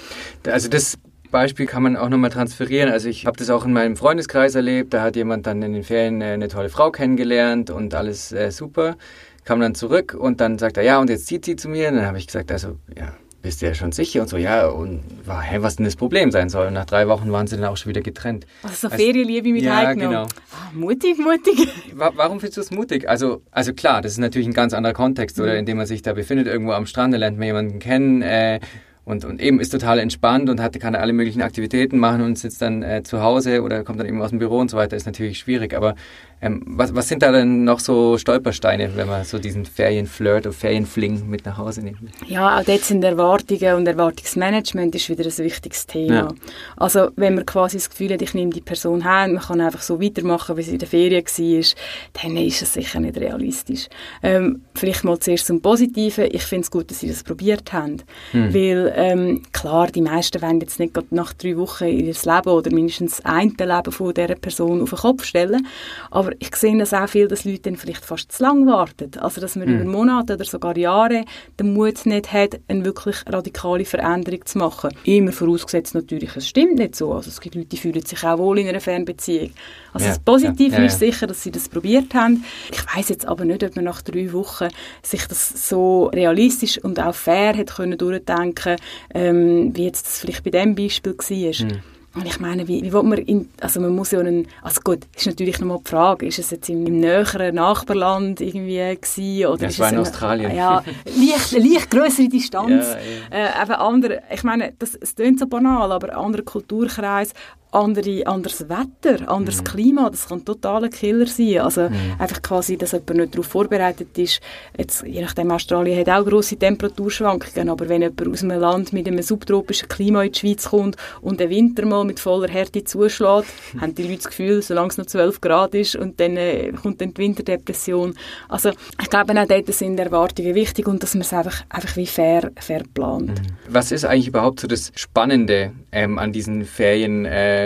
Also 0.47 0.69
das 0.69 0.99
Beispiel 1.31 1.67
kann 1.67 1.83
man 1.83 1.97
auch 1.97 2.09
nochmal 2.09 2.31
transferieren. 2.31 2.91
Also 2.91 3.09
ich 3.09 3.27
habe 3.27 3.39
das 3.39 3.51
auch 3.51 3.65
in 3.65 3.73
meinem 3.73 3.97
Freundeskreis 3.97 4.55
erlebt. 4.55 4.93
Da 4.95 5.03
hat 5.03 5.17
jemand 5.17 5.47
dann 5.47 5.63
in 5.63 5.73
den 5.73 5.83
Ferien 5.83 6.23
eine 6.23 6.49
tolle 6.49 6.69
Frau 6.69 6.91
kennengelernt 6.91 7.71
und 7.71 7.95
alles 7.95 8.33
äh, 8.33 8.51
super. 8.51 8.97
Kam 9.45 9.61
dann 9.61 9.75
zurück 9.75 10.15
und 10.19 10.41
dann 10.41 10.59
sagt 10.59 10.77
er, 10.77 10.83
ja, 10.83 11.01
und 11.01 11.09
jetzt 11.09 11.27
zieht 11.27 11.45
sie 11.45 11.57
zu 11.57 11.69
mir. 11.69 11.89
Und 11.89 11.97
dann 11.97 12.07
habe 12.07 12.19
ich 12.19 12.27
gesagt, 12.27 12.53
also 12.53 12.77
ja, 12.97 13.13
bist 13.47 13.63
du 13.63 13.67
ja 13.67 13.75
schon 13.75 13.93
sicher 13.93 14.23
und 14.23 14.29
so, 14.29 14.37
ja, 14.37 14.67
und 14.67 15.03
war, 15.25 15.41
hä, 15.41 15.59
was 15.61 15.77
denn 15.77 15.85
das 15.85 15.95
Problem 15.95 16.33
sein 16.33 16.49
soll. 16.49 16.67
Und 16.67 16.75
nach 16.75 16.85
drei 16.85 17.07
Wochen 17.07 17.31
waren 17.31 17.47
sie 17.47 17.57
dann 17.57 17.65
auch 17.65 17.77
schon 17.77 17.91
wieder 17.91 18.01
getrennt. 18.01 18.45
Also 18.65 18.75
so 18.75 18.87
also, 18.89 19.03
Ferienliebe 19.03 19.51
mit 19.51 19.63
ja, 19.63 19.95
genau. 19.95 20.25
Ah, 20.25 20.73
mutig, 20.75 21.17
mutig. 21.19 21.69
Warum 21.95 22.41
findest 22.41 22.57
du 22.57 22.61
es 22.63 22.71
mutig? 22.73 23.09
Also, 23.09 23.43
also 23.53 23.73
klar, 23.73 24.03
das 24.03 24.13
ist 24.13 24.19
natürlich 24.19 24.49
ein 24.49 24.53
ganz 24.53 24.75
anderer 24.75 24.95
Kontext, 24.95 25.39
oder 25.39 25.53
mhm. 25.53 25.59
in 25.61 25.67
dem 25.67 25.77
man 25.77 25.87
sich 25.87 26.03
da 26.03 26.13
befindet, 26.13 26.49
irgendwo 26.49 26.73
am 26.73 26.87
Strand, 26.87 27.15
da 27.15 27.19
lernt 27.19 27.39
man 27.39 27.47
jemanden 27.47 27.79
kennen, 27.79 28.21
äh, 28.23 28.59
und, 29.07 29.25
und 29.25 29.41
eben 29.41 29.61
ist 29.61 29.71
total 29.71 30.01
entspannt 30.01 30.51
und 30.51 30.61
hat, 30.61 30.79
kann 30.81 30.97
alle 30.97 31.13
möglichen 31.13 31.41
Aktivitäten 31.41 31.97
machen 31.97 32.23
und 32.23 32.37
sitzt 32.37 32.61
dann 32.61 32.83
äh, 32.83 33.05
zu 33.05 33.23
Hause 33.23 33.63
oder 33.63 33.85
kommt 33.85 34.01
dann 34.01 34.09
eben 34.09 34.21
aus 34.21 34.31
dem 34.31 34.41
Büro 34.41 34.59
und 34.59 34.69
so 34.69 34.77
weiter, 34.77 34.97
ist 34.97 35.07
natürlich 35.07 35.39
schwierig. 35.39 35.75
Aber 35.75 35.95
ähm, 36.43 36.63
was, 36.67 36.95
was 36.95 37.09
sind 37.09 37.23
da 37.23 37.33
denn 37.33 37.65
noch 37.65 37.81
so 37.81 38.19
Stolpersteine, 38.19 38.95
wenn 38.95 39.07
man 39.09 39.25
so 39.25 39.39
diesen 39.39 39.65
Ferienflirt 39.65 40.47
oder 40.47 40.53
Ferienfling 40.53 41.29
mit 41.29 41.47
nach 41.47 41.57
Hause 41.57 41.81
nimmt? 41.83 41.99
Ja, 42.29 42.59
auch 42.59 42.65
dort 42.65 42.83
sind 42.83 43.03
Erwartungen 43.03 43.75
und 43.75 43.87
Erwartungsmanagement 43.87 44.95
ist 44.95 45.09
wieder 45.09 45.25
ein 45.25 45.39
wichtiges 45.39 45.87
Thema. 45.87 46.15
Ja. 46.15 46.29
Also 46.77 47.09
wenn 47.17 47.37
man 47.37 47.47
quasi 47.47 47.79
das 47.79 47.89
Gefühl 47.89 48.13
hat, 48.13 48.21
ich 48.21 48.35
nehme 48.35 48.51
die 48.51 48.61
Person 48.61 49.03
her, 49.03 49.29
man 49.29 49.41
kann 49.41 49.63
einfach 49.63 49.81
so 49.81 50.01
weitermachen, 50.01 50.59
wie 50.59 50.63
sie 50.63 50.73
in 50.73 50.79
der 50.79 50.89
Ferien 50.89 51.25
war, 51.25 52.23
dann 52.23 52.37
ist 52.37 52.63
es 52.63 52.75
sicher 52.75 53.01
nicht 53.01 53.17
realistisch. 53.17 53.89
Ähm, 54.23 54.63
vielleicht 54.75 55.05
mal 55.05 55.19
zuerst 55.19 55.47
zum 55.47 55.63
Positiven. 55.63 56.29
Ich 56.31 56.43
finde 56.43 56.65
es 56.65 56.71
gut, 56.71 56.91
dass 56.91 57.01
sie 57.01 57.09
das 57.09 57.25
probiert 57.25 57.73
haben. 57.73 58.03
Hm. 58.33 58.53
Weil 58.53 58.93
ähm, 58.95 59.43
klar, 59.53 59.87
die 59.87 60.03
meisten 60.03 60.43
wollen 60.43 60.61
jetzt 60.61 60.79
nicht 60.79 60.95
nach 61.13 61.33
drei 61.33 61.57
Wochen 61.57 61.87
ihr 61.87 62.15
Leben 62.15 62.49
oder 62.51 62.71
mindestens 62.71 63.25
ein 63.25 63.55
Leben 63.59 63.93
von 63.93 64.13
dieser 64.13 64.35
Person 64.35 64.83
auf 64.83 64.91
den 64.91 64.99
Kopf 64.99 65.25
stellen. 65.25 65.67
Aber 66.11 66.26
aber 66.27 66.37
ich 66.41 66.55
sehe 66.57 66.77
das 66.77 66.93
auch 66.93 67.09
viel, 67.09 67.29
dass 67.29 67.45
Leute 67.45 67.61
dann 67.63 67.77
vielleicht 67.77 68.05
fast 68.05 68.33
zu 68.33 68.43
lang 68.43 68.67
warten. 68.67 69.11
Also, 69.19 69.41
dass 69.41 69.55
man 69.55 69.69
mm. 69.69 69.75
über 69.75 69.85
Monate 69.85 70.35
oder 70.35 70.45
sogar 70.45 70.77
Jahre 70.77 71.25
den 71.59 71.73
Mut 71.73 72.05
nicht 72.05 72.33
hat, 72.33 72.59
eine 72.67 72.85
wirklich 72.85 73.17
radikale 73.27 73.85
Veränderung 73.85 74.45
zu 74.45 74.59
machen. 74.59 74.91
Immer 75.05 75.33
vorausgesetzt 75.33 75.95
natürlich, 75.95 76.35
es 76.37 76.49
stimmt 76.49 76.79
nicht 76.79 76.97
so. 76.97 77.13
Also, 77.13 77.29
es 77.29 77.41
gibt 77.41 77.55
Leute, 77.55 77.69
die 77.69 77.77
fühlen 77.77 78.05
sich 78.05 78.25
auch 78.25 78.39
wohl 78.39 78.59
in 78.59 78.69
einer 78.69 78.81
Fernbeziehung. 78.81 79.51
Also, 79.93 80.07
ja. 80.07 80.13
das 80.13 80.19
Positive 80.19 80.75
ja. 80.75 80.81
Ja, 80.81 80.87
ist 80.87 80.99
sicher, 80.99 81.27
dass 81.27 81.43
sie 81.43 81.53
das 81.53 81.69
probiert 81.69 82.13
haben. 82.15 82.45
Ich 82.73 82.97
weiß 82.97 83.09
jetzt 83.09 83.27
aber 83.27 83.45
nicht, 83.45 83.63
ob 83.63 83.77
man 83.77 83.85
nach 83.85 84.03
drei 84.03 84.33
Wochen 84.33 84.69
sich 85.03 85.27
das 85.27 85.69
so 85.69 86.07
realistisch 86.07 86.79
und 86.83 86.99
auch 86.99 87.15
fair 87.15 87.57
hat 87.57 87.77
können 87.77 87.97
durchdenken, 87.97 88.77
ähm, 89.15 89.71
wie 89.77 89.85
jetzt 89.85 90.07
das 90.07 90.19
vielleicht 90.19 90.43
bei 90.43 90.51
dem 90.51 90.75
Beispiel 90.75 91.17
war. 91.17 91.67
Mm. 91.67 91.96
Und 92.17 92.27
ich 92.27 92.41
meine, 92.41 92.67
wie, 92.67 92.83
wie 92.83 92.93
will 92.93 93.03
man 93.03 93.19
in, 93.19 93.51
also 93.61 93.79
man 93.79 93.95
muss 93.95 94.11
ja 94.11 94.21
einen, 94.21 94.49
also 94.63 94.81
gut, 94.83 95.01
ist 95.15 95.27
natürlich 95.27 95.61
nochmal 95.61 95.81
die 95.85 95.91
Frage, 95.91 96.27
ist 96.27 96.39
es 96.39 96.51
jetzt 96.51 96.69
im, 96.71 96.87
im 96.87 97.01
näheren 97.01 97.55
Nachbarland 97.55 98.41
irgendwie 98.41 98.79
gewesen, 98.79 99.47
oder 99.47 99.59
das 99.59 99.73
ist 99.75 99.79
war 99.81 99.87
es 99.89 99.93
in 99.93 99.99
Australien. 99.99 100.57
Ja, 100.57 100.83
leicht, 101.05 101.53
leicht 101.53 101.91
größere 101.91 102.29
Distanz. 102.29 102.97
Ja, 103.31 103.39
ja. 103.39 103.69
Äh, 103.69 103.73
andere, 103.75 104.23
ich 104.33 104.43
meine, 104.45 104.73
das, 104.79 104.95
es 104.95 105.15
klingt 105.15 105.39
so 105.39 105.47
banal, 105.47 105.93
aber 105.93 106.17
andere 106.17 106.43
Kulturkreis, 106.43 107.35
andere, 107.77 108.27
anderes 108.27 108.69
Wetter, 108.69 109.29
anderes 109.29 109.61
mhm. 109.61 109.65
Klima, 109.65 110.11
das 110.11 110.29
kann 110.29 110.45
total 110.45 110.85
ein 110.85 110.91
Killer 110.91 111.27
sein. 111.27 111.59
Also 111.59 111.89
mhm. 111.89 112.17
einfach 112.19 112.43
quasi, 112.43 112.77
dass 112.77 112.93
jemand 112.93 113.17
nicht 113.17 113.35
darauf 113.35 113.47
vorbereitet 113.47 114.17
ist. 114.19 114.41
Jetzt, 114.77 115.03
je 115.05 115.21
nachdem, 115.21 115.51
Australien 115.51 115.99
hat 115.99 116.09
auch 116.09 116.25
grosse 116.25 116.57
Temperaturschwankungen, 116.57 117.69
aber 117.69 117.89
wenn 117.89 118.03
jemand 118.03 118.29
aus 118.29 118.43
einem 118.43 118.61
Land 118.61 118.93
mit 118.93 119.07
einem 119.07 119.23
subtropischen 119.23 119.89
Klima 119.89 120.23
in 120.23 120.33
die 120.33 120.39
Schweiz 120.39 120.71
kommt 120.71 120.97
und 121.21 121.41
der 121.41 121.51
Winter 121.51 121.85
mal 121.87 122.05
mit 122.05 122.21
voller 122.21 122.49
Härte 122.49 122.83
zuschlägt, 122.85 123.47
haben 123.81 123.95
die 123.95 124.03
Leute 124.03 124.17
das 124.17 124.29
Gefühl, 124.29 124.63
solange 124.63 124.89
es 124.89 124.99
noch 124.99 125.07
12 125.07 125.41
Grad 125.41 125.75
ist 125.75 125.97
und 125.97 126.19
dann 126.19 126.37
äh, 126.37 126.73
kommt 126.73 127.01
dann 127.01 127.13
die 127.13 127.19
Winterdepression. 127.19 128.15
Also 128.49 128.71
ich 129.01 129.11
glaube, 129.11 129.39
auch 129.41 129.47
dort 129.47 129.75
sind 129.75 129.99
Erwartungen 129.99 130.55
wichtig 130.55 130.87
und 130.89 131.03
dass 131.03 131.15
man 131.15 131.23
es 131.23 131.33
einfach, 131.33 131.63
einfach 131.69 131.97
wie 131.97 132.07
fair, 132.07 132.51
fair 132.59 132.83
plant. 132.95 133.29
Mhm. 133.29 133.47
Was 133.69 133.93
ist 133.93 134.05
eigentlich 134.05 134.29
überhaupt 134.29 134.61
so 134.61 134.67
das 134.67 134.93
Spannende 134.95 135.73
ähm, 135.93 136.19
an 136.19 136.33
diesen 136.33 136.65
Ferien 136.65 137.25
äh, 137.25 137.66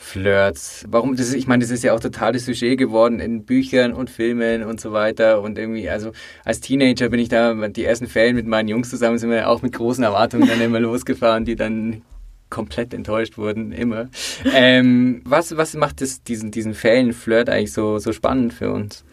Flirts. 0.00 0.84
Warum? 0.88 1.16
Das 1.16 1.32
ich 1.32 1.48
meine, 1.48 1.62
das 1.62 1.72
ist 1.72 1.82
ja 1.82 1.92
auch 1.92 1.98
totales 1.98 2.46
Sujet 2.46 2.78
geworden 2.78 3.18
in 3.18 3.44
Büchern 3.44 3.92
und 3.92 4.10
Filmen 4.10 4.62
und 4.62 4.80
so 4.80 4.92
weiter. 4.92 5.42
Und 5.42 5.58
irgendwie, 5.58 5.90
also 5.90 6.12
als 6.44 6.60
Teenager 6.60 7.08
bin 7.08 7.18
ich 7.18 7.28
da, 7.28 7.52
die 7.68 7.84
ersten 7.84 8.06
Ferien 8.06 8.36
mit 8.36 8.46
meinen 8.46 8.68
Jungs 8.68 8.90
zusammen 8.90 9.18
sind 9.18 9.30
wir 9.30 9.48
auch 9.48 9.60
mit 9.60 9.72
großen 9.72 10.04
Erwartungen 10.04 10.46
dann 10.46 10.60
immer 10.60 10.78
losgefahren, 10.88 11.44
die 11.44 11.56
dann 11.56 12.02
komplett 12.48 12.94
enttäuscht 12.94 13.36
wurden, 13.36 13.72
immer. 13.72 14.08
Ähm, 14.54 15.20
was, 15.24 15.56
was 15.56 15.74
macht 15.74 16.00
das, 16.00 16.22
diesen, 16.22 16.50
diesen 16.50 16.74
Fällen-Flirt 16.74 17.50
eigentlich 17.50 17.72
so, 17.72 17.98
so 17.98 18.12
spannend 18.12 18.54
für 18.54 18.72
uns? 18.72 19.04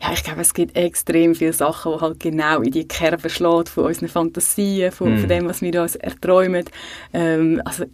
Ja, 0.00 0.12
ich 0.12 0.22
glaube, 0.22 0.40
es 0.40 0.54
gibt 0.54 0.76
extrem 0.76 1.34
viele 1.34 1.52
Sachen, 1.52 1.92
die 1.92 2.00
halt 2.00 2.20
genau 2.20 2.60
in 2.62 2.70
die 2.70 2.86
Kerbe 2.86 3.28
schlägt 3.28 3.68
von 3.68 3.84
unseren 3.86 4.08
Fantasien, 4.08 4.92
von, 4.92 5.16
mm. 5.16 5.18
von 5.18 5.28
dem, 5.28 5.46
was 5.46 5.60
wir 5.60 5.82
uns 5.82 5.96
erträumen. 5.96 6.64
Ähm, 7.12 7.60
also 7.64 7.84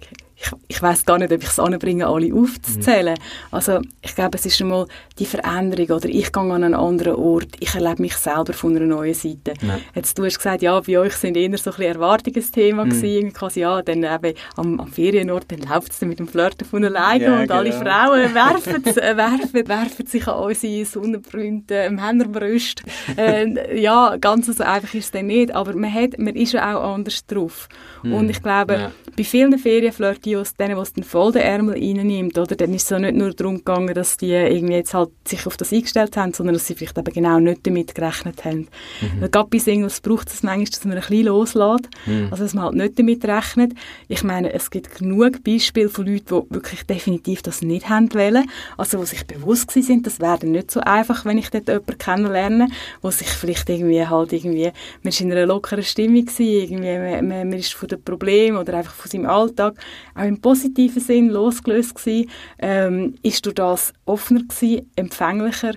ich, 0.44 0.52
ich 0.68 0.82
weiß 0.82 1.04
gar 1.04 1.18
nicht, 1.18 1.32
ob 1.32 1.42
ich 1.42 1.48
es 1.48 1.58
anbringe, 1.58 2.06
alle 2.06 2.34
aufzuzählen. 2.34 3.14
Mhm. 3.14 3.48
Also 3.50 3.80
ich 4.02 4.14
glaube, 4.14 4.36
es 4.36 4.46
ist 4.46 4.58
schon 4.58 4.68
mal 4.68 4.86
die 5.18 5.26
Veränderung 5.26 5.96
oder 5.96 6.08
ich 6.08 6.32
gehe 6.32 6.42
an 6.42 6.52
einen 6.52 6.74
anderen 6.74 7.14
Ort, 7.16 7.48
ich 7.60 7.74
erlebe 7.74 8.02
mich 8.02 8.16
selber 8.16 8.52
von 8.52 8.76
einer 8.76 8.86
neuen 8.86 9.14
Seite. 9.14 9.54
Ja. 9.62 9.78
Jetzt, 9.94 10.18
du 10.18 10.24
hast 10.24 10.38
gesagt, 10.38 10.62
ja, 10.62 10.78
bei 10.80 10.98
euch 10.98 11.14
sind 11.14 11.36
eher 11.36 11.56
so 11.56 11.70
ein 11.70 11.76
bisschen 11.76 11.94
Erwartungsthema 11.94 12.84
mhm. 12.84 12.90
gewesen, 12.90 13.32
quasi, 13.32 13.60
ja, 13.60 13.82
dann 13.82 14.04
eben 14.04 14.36
am, 14.56 14.80
am 14.80 14.88
Ferienort, 14.88 15.46
dann 15.48 15.60
läuft 15.60 15.92
es 15.92 16.00
mit 16.02 16.18
dem 16.18 16.28
Flirten 16.28 16.66
von 16.66 16.84
alleine 16.84 17.24
ja, 17.24 17.34
und 17.34 17.42
genau. 17.42 17.54
alle 17.54 17.72
Frauen 17.72 18.34
werfen, 18.34 18.84
äh, 18.84 19.16
werfen, 19.16 19.68
werfen 19.68 20.06
sich 20.06 20.26
an 20.26 20.44
unsere 20.44 20.84
sonnenbrünten 20.84 21.94
Männerbrüste. 21.94 22.82
äh, 23.16 23.80
ja, 23.80 24.16
ganz 24.18 24.46
so 24.46 24.62
einfach 24.62 24.92
ist 24.94 25.04
es 25.04 25.10
dann 25.10 25.26
nicht, 25.26 25.54
aber 25.54 25.74
man, 25.74 25.92
hat, 25.92 26.18
man 26.18 26.34
ist 26.34 26.52
ja 26.52 26.76
auch 26.76 26.94
anders 26.94 27.24
drauf. 27.26 27.68
Mhm. 28.02 28.14
Und 28.14 28.30
ich 28.30 28.42
glaube, 28.42 28.74
ja. 28.74 28.90
bei 29.16 29.24
vielen 29.24 29.58
Ferienflirten 29.58 30.33
Videos, 30.34 30.54
denen, 30.54 30.76
was 30.76 30.92
den 30.92 31.04
voll 31.04 31.32
den 31.32 31.42
Ärmel 31.42 31.74
reinnimmt, 31.74 32.36
oder? 32.38 32.56
Dann 32.56 32.74
ist 32.74 32.82
es 32.82 32.88
so 32.88 32.98
nicht 32.98 33.14
nur 33.14 33.32
darum 33.32 33.58
gegangen, 33.58 33.94
dass 33.94 34.16
die 34.16 34.32
irgendwie 34.32 34.74
jetzt 34.74 34.94
halt 34.94 35.10
sich 35.26 35.46
auf 35.46 35.56
das 35.56 35.72
eingestellt 35.72 36.16
haben, 36.16 36.32
sondern 36.32 36.54
dass 36.54 36.66
sie 36.66 36.74
vielleicht 36.74 36.98
eben 36.98 37.12
genau 37.12 37.38
nicht 37.38 37.66
damit 37.66 37.94
gerechnet 37.94 38.44
haben. 38.44 38.68
Mhm. 39.00 39.20
Weil 39.20 39.28
gerade 39.28 39.48
bei 39.48 39.58
Singles 39.58 40.00
braucht 40.00 40.28
es 40.28 40.42
manchmal, 40.42 40.64
dass 40.64 40.84
man 40.84 40.94
ein 40.94 41.00
bisschen 41.00 41.26
loslässt, 41.26 41.88
mhm. 42.06 42.28
also 42.30 42.42
dass 42.42 42.54
man 42.54 42.64
halt 42.64 42.74
nicht 42.74 42.98
damit 42.98 43.24
rechnet. 43.24 43.72
Ich 44.08 44.24
meine, 44.24 44.52
es 44.52 44.70
gibt 44.70 44.98
genug 44.98 45.44
Beispiele 45.44 45.88
von 45.88 46.06
Leuten, 46.06 46.42
die 46.48 46.54
wirklich 46.54 46.84
definitiv 46.84 47.42
das 47.42 47.62
nicht 47.62 47.88
haben 47.88 48.12
wollen, 48.14 48.48
also 48.76 48.98
die 48.98 49.06
sich 49.06 49.26
bewusst 49.26 49.70
sind, 49.70 50.06
das 50.06 50.20
wäre 50.20 50.46
nicht 50.46 50.70
so 50.70 50.80
einfach, 50.80 51.24
wenn 51.24 51.38
ich 51.38 51.50
dort 51.50 51.68
jemanden 51.68 51.98
kennenlerne, 51.98 52.68
wo 53.02 53.10
sich 53.10 53.28
vielleicht 53.28 53.68
irgendwie 53.68 54.06
halt 54.06 54.32
irgendwie, 54.32 54.72
man 55.02 55.08
ist 55.10 55.20
in 55.20 55.30
einer 55.30 55.46
lockeren 55.46 55.82
Stimmung 55.82 56.26
gewesen, 56.26 56.42
irgendwie, 56.42 56.98
man, 56.98 57.28
man, 57.28 57.48
man 57.48 57.58
ist 57.58 57.74
von 57.74 57.88
dem 57.88 58.02
Problem 58.02 58.56
oder 58.56 58.74
einfach 58.74 58.94
von 58.94 59.10
seinem 59.10 59.26
Alltag 59.26 59.74
auch 60.14 60.24
im 60.24 60.40
positiven 60.40 61.00
Sinn 61.00 61.28
losgelöst 61.28 61.94
gewesen, 61.96 62.30
ähm, 62.58 63.14
ist 63.22 63.44
durch 63.46 63.54
das 63.54 63.92
offener 64.04 64.42
gewesen, 64.42 64.90
empfänglicher, 64.96 65.74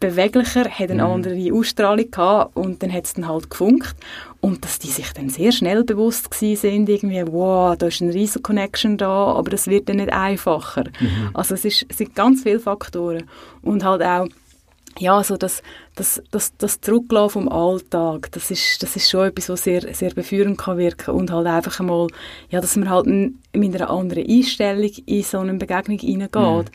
beweglicher, 0.00 0.64
hat 0.64 0.90
eine 0.90 1.04
mhm. 1.04 1.10
andere 1.10 1.52
Ausstrahlung 1.52 2.10
gehabt 2.10 2.56
und 2.56 2.82
dann 2.82 2.92
hat 2.92 3.04
es 3.04 3.14
dann 3.14 3.26
halt 3.26 3.50
gefunkt 3.50 3.96
und 4.40 4.64
dass 4.64 4.78
die 4.78 4.88
sich 4.88 5.12
dann 5.12 5.28
sehr 5.28 5.52
schnell 5.52 5.84
bewusst 5.84 6.30
gewesen 6.30 6.60
sind, 6.60 6.88
irgendwie, 6.88 7.22
wow, 7.26 7.76
da 7.76 7.88
ist 7.88 8.00
eine 8.00 8.14
riesige 8.14 8.42
Connection 8.42 8.96
da, 8.96 9.32
aber 9.32 9.50
das 9.50 9.66
wird 9.66 9.88
dann 9.88 9.96
nicht 9.96 10.12
einfacher. 10.12 10.84
Mhm. 11.00 11.30
Also 11.34 11.54
es, 11.54 11.64
ist, 11.64 11.86
es 11.88 11.98
sind 11.98 12.14
ganz 12.14 12.42
viele 12.42 12.60
Faktoren 12.60 13.24
und 13.62 13.84
halt 13.84 14.02
auch 14.02 14.28
ja, 15.00 15.22
so 15.22 15.36
das, 15.36 15.62
das, 15.98 16.22
das, 16.30 16.56
das 16.56 16.80
Zurücklassen 16.80 17.30
vom 17.30 17.48
Alltag, 17.48 18.30
das 18.32 18.50
ist, 18.50 18.82
das 18.82 18.94
ist 18.94 19.10
schon 19.10 19.26
etwas, 19.26 19.48
was 19.48 19.64
sehr, 19.64 19.92
sehr 19.94 20.14
beführend 20.14 20.56
kann 20.56 20.78
wirken 20.78 21.14
und 21.14 21.32
halt 21.32 21.46
einfach 21.46 21.80
einmal, 21.80 22.06
ja, 22.50 22.60
dass 22.60 22.76
man 22.76 22.88
halt 22.88 23.06
mit 23.06 23.74
einer 23.74 23.90
anderen 23.90 24.24
Einstellung 24.28 24.90
in 25.06 25.22
so 25.22 25.38
eine 25.38 25.54
Begegnung 25.54 25.98
hineingeht. 25.98 26.70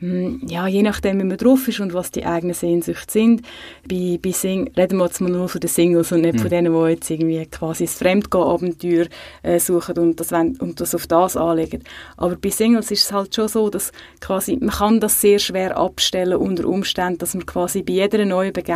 Mhm. 0.00 0.42
Ja, 0.48 0.68
je 0.68 0.82
nachdem, 0.82 1.18
wie 1.18 1.24
man 1.24 1.36
drauf 1.36 1.66
ist 1.66 1.80
und 1.80 1.92
was 1.92 2.12
die 2.12 2.24
eigenen 2.24 2.54
Sehnsüchte 2.54 3.12
sind. 3.12 3.42
Bei, 3.88 4.18
bei 4.22 4.30
Sing 4.30 4.70
reden 4.76 4.98
wir 4.98 5.06
jetzt 5.06 5.20
mal 5.20 5.30
nur 5.30 5.48
von 5.48 5.60
den 5.60 5.68
Singles 5.68 6.12
und 6.12 6.20
nicht 6.20 6.34
mhm. 6.34 6.38
von 6.38 6.50
denen, 6.50 6.72
die 6.72 6.90
jetzt 6.90 7.10
irgendwie 7.10 7.44
quasi 7.46 7.84
das 7.84 7.94
Fremdgehen-Abenteuer 7.94 9.06
äh, 9.42 9.58
suchen 9.58 9.98
und 9.98 10.20
das, 10.20 10.30
und 10.32 10.80
das 10.80 10.94
auf 10.94 11.08
das 11.08 11.36
anlegen. 11.36 11.82
Aber 12.16 12.36
bei 12.36 12.50
Singles 12.50 12.92
ist 12.92 13.04
es 13.04 13.12
halt 13.12 13.34
schon 13.34 13.48
so, 13.48 13.70
dass 13.70 13.90
quasi, 14.20 14.56
man 14.60 14.70
kann 14.70 15.00
das 15.00 15.20
sehr 15.20 15.40
schwer 15.40 15.76
abstellen 15.76 16.36
unter 16.36 16.66
Umständen, 16.68 17.18
dass 17.18 17.34
man 17.34 17.46
quasi 17.46 17.82
bei 17.82 17.94
jeder 17.94 18.24
neuen 18.24 18.52
Begegnung 18.52 18.67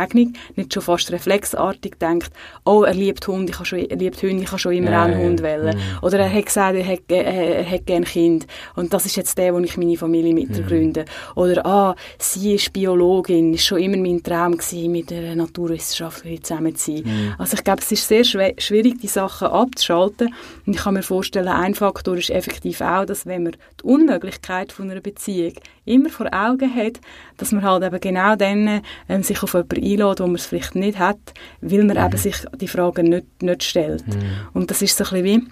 nicht 0.55 0.73
schon 0.73 0.83
fast 0.83 1.11
reflexartig 1.11 1.95
denkt, 1.99 2.31
oh, 2.65 2.83
er 2.83 2.93
liebt 2.93 3.27
Hund, 3.27 3.49
ich 3.49 3.55
habe 3.55 3.65
schon, 3.65 3.79
er 3.79 3.97
liebt 3.97 4.21
Hunde, 4.21 4.43
ich 4.43 4.49
habe 4.49 4.59
schon 4.59 4.73
immer 4.73 4.91
ja, 4.91 5.03
einen 5.03 5.19
Hund 5.19 5.41
wählen. 5.41 5.75
Mhm. 5.75 5.99
Oder 6.01 6.19
er 6.19 6.33
hat 6.33 6.45
gesagt, 6.45 6.75
er 6.75 6.85
hat, 6.85 6.99
er, 7.07 7.69
hat 7.69 7.85
gerne 7.85 8.05
Kind 8.05 8.47
und 8.75 8.93
das 8.93 9.05
ist 9.05 9.15
jetzt 9.15 9.37
der, 9.37 9.53
wo 9.53 9.59
ich 9.59 9.77
meine 9.77 9.97
Familie 9.97 10.33
mit 10.33 10.49
mhm. 10.49 10.67
gründe. 10.67 11.05
Oder, 11.35 11.65
ah, 11.65 11.95
sie 12.17 12.55
ist 12.55 12.73
Biologin, 12.73 13.53
ist 13.53 13.65
schon 13.65 13.79
immer 13.79 13.97
mein 13.97 14.23
Traum 14.23 14.57
gewesen, 14.57 14.91
mit 14.91 15.11
einer 15.11 15.35
Naturwissenschaftlerin 15.35 16.43
zusammen 16.43 16.75
zu 16.75 16.91
sein. 16.91 17.03
Mhm. 17.05 17.33
Also 17.37 17.55
ich 17.55 17.63
glaube, 17.63 17.81
es 17.81 17.91
ist 17.91 18.07
sehr 18.07 18.23
schwierig, 18.23 18.99
die 19.01 19.07
Sachen 19.07 19.47
abzuschalten 19.47 20.33
und 20.65 20.75
ich 20.75 20.81
kann 20.81 20.93
mir 20.93 21.03
vorstellen, 21.03 21.47
ein 21.47 21.75
Faktor 21.75 22.17
ist 22.17 22.29
effektiv 22.29 22.81
auch, 22.81 23.05
dass 23.05 23.25
wenn 23.25 23.43
man 23.43 23.55
die 23.79 23.83
Unmöglichkeit 23.83 24.71
von 24.71 24.89
einer 24.89 25.01
Beziehung 25.01 25.53
immer 25.85 26.09
vor 26.09 26.27
Augen 26.33 26.73
hat, 26.73 26.99
dass 27.37 27.51
man 27.51 27.63
halt 27.63 27.83
eben 27.83 27.99
genau 27.99 28.35
dann 28.35 28.81
ähm, 29.09 29.23
sich 29.23 29.41
auf 29.43 29.53
jemanden 29.53 29.83
einlädt, 29.83 30.19
wo 30.19 30.25
man 30.25 30.35
es 30.35 30.45
vielleicht 30.45 30.75
nicht 30.75 30.99
hat, 30.99 31.19
weil 31.61 31.83
man 31.83 31.97
mhm. 31.97 32.05
eben 32.05 32.17
sich 32.17 32.35
die 32.59 32.67
Fragen 32.67 33.09
nicht, 33.09 33.41
nicht 33.41 33.63
stellt. 33.63 34.07
Mhm. 34.07 34.23
Und 34.53 34.71
das 34.71 34.81
ist 34.81 34.97
so 34.97 35.03
ein 35.03 35.23
bisschen 35.23 35.41
wie 35.41 35.47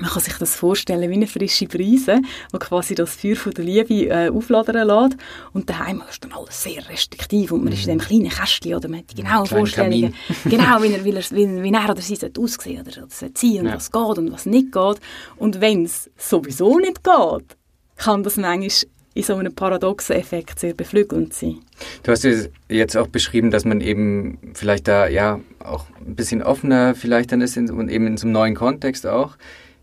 man 0.00 0.10
kann 0.10 0.22
sich 0.22 0.34
das 0.34 0.54
vorstellen 0.54 1.08
wie 1.10 1.14
eine 1.14 1.26
frische 1.26 1.66
Brise, 1.66 2.20
die 2.52 2.58
quasi 2.58 2.94
das 2.94 3.14
Feuer 3.14 3.36
von 3.36 3.52
der 3.52 3.64
Liebe 3.64 4.08
äh, 4.08 4.28
aufladern 4.28 4.86
lässt. 4.86 5.16
Und 5.52 5.70
daheim 5.70 6.02
ist 6.08 6.22
dann 6.22 6.32
alles 6.32 6.62
sehr 6.62 6.86
restriktiv 6.88 7.52
und 7.52 7.64
man 7.64 7.68
mhm. 7.68 7.78
ist 7.78 7.86
in 7.86 7.98
diesem 7.98 8.06
kleinen 8.06 8.28
Kästchen 8.28 8.74
oder 8.74 8.88
man 8.88 9.00
hat 9.00 9.10
die 9.10 9.22
genauen 9.22 9.46
Vorstellungen. 9.46 10.14
genau, 10.44 10.82
wie 10.82 10.92
er, 10.92 11.04
wie, 11.04 11.12
er, 11.12 11.22
wie, 11.30 11.62
wie 11.62 11.72
er 11.72 11.90
oder 11.90 12.02
sie 12.02 12.18
aussehen 12.38 12.82
oder, 12.82 13.04
oder 13.04 13.08
sein 13.08 13.30
und 13.32 13.66
ja. 13.66 13.74
was 13.74 13.90
geht 13.90 14.18
und 14.18 14.32
was 14.32 14.46
nicht 14.46 14.72
geht. 14.72 15.00
Und 15.36 15.60
wenn 15.60 15.84
es 15.84 16.10
sowieso 16.16 16.78
nicht 16.78 17.02
geht, 17.02 17.56
kann 17.96 18.22
das 18.22 18.36
manchmal 18.36 18.90
in 19.16 19.22
so 19.22 19.34
einem 19.34 19.54
paradoxen 19.54 20.14
Effekt 20.14 20.60
sehr 20.60 20.74
beflügelnd 20.74 21.32
sein. 21.32 21.56
Du 22.02 22.12
hast 22.12 22.28
jetzt 22.68 22.96
auch 22.98 23.06
beschrieben, 23.06 23.50
dass 23.50 23.64
man 23.64 23.80
eben 23.80 24.38
vielleicht 24.52 24.88
da 24.88 25.08
ja 25.08 25.40
auch 25.58 25.86
ein 26.06 26.14
bisschen 26.14 26.42
offener 26.42 26.94
vielleicht 26.94 27.32
dann 27.32 27.40
ist 27.40 27.56
und 27.56 27.88
eben 27.88 28.06
in 28.06 28.18
so 28.18 28.26
einem 28.26 28.32
neuen 28.32 28.54
Kontext 28.54 29.06
auch. 29.06 29.38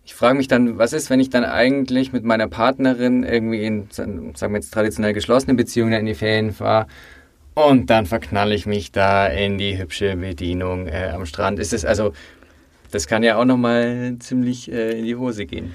Ich 0.05 0.13
frage 0.13 0.37
mich 0.37 0.47
dann, 0.47 0.77
was 0.77 0.93
ist, 0.93 1.09
wenn 1.09 1.19
ich 1.19 1.31
dann 1.31 1.45
eigentlich 1.45 2.13
mit 2.13 2.23
meiner 2.23 2.47
Partnerin 2.47 3.23
irgendwie 3.23 3.63
in, 3.63 3.87
sagen 3.89 4.35
wir 4.35 4.53
jetzt 4.53 4.71
traditionell 4.71 5.13
geschlossene 5.13 5.55
Beziehungen 5.55 5.93
in 5.93 6.05
die 6.05 6.13
Ferien 6.13 6.51
fahre 6.51 6.85
und 7.55 7.89
dann 7.89 8.05
verknalle 8.05 8.53
ich 8.53 8.67
mich 8.67 8.91
da 8.91 9.25
in 9.25 9.57
die 9.57 9.79
hübsche 9.79 10.15
Bedienung 10.15 10.87
äh, 10.87 11.09
am 11.11 11.25
Strand. 11.25 11.57
Ist 11.57 11.73
es 11.73 11.85
also, 11.85 12.13
das 12.91 13.07
kann 13.07 13.23
ja 13.23 13.37
auch 13.37 13.45
nochmal 13.45 14.17
ziemlich 14.19 14.71
äh, 14.71 14.99
in 14.99 15.05
die 15.05 15.15
Hose 15.15 15.47
gehen. 15.47 15.73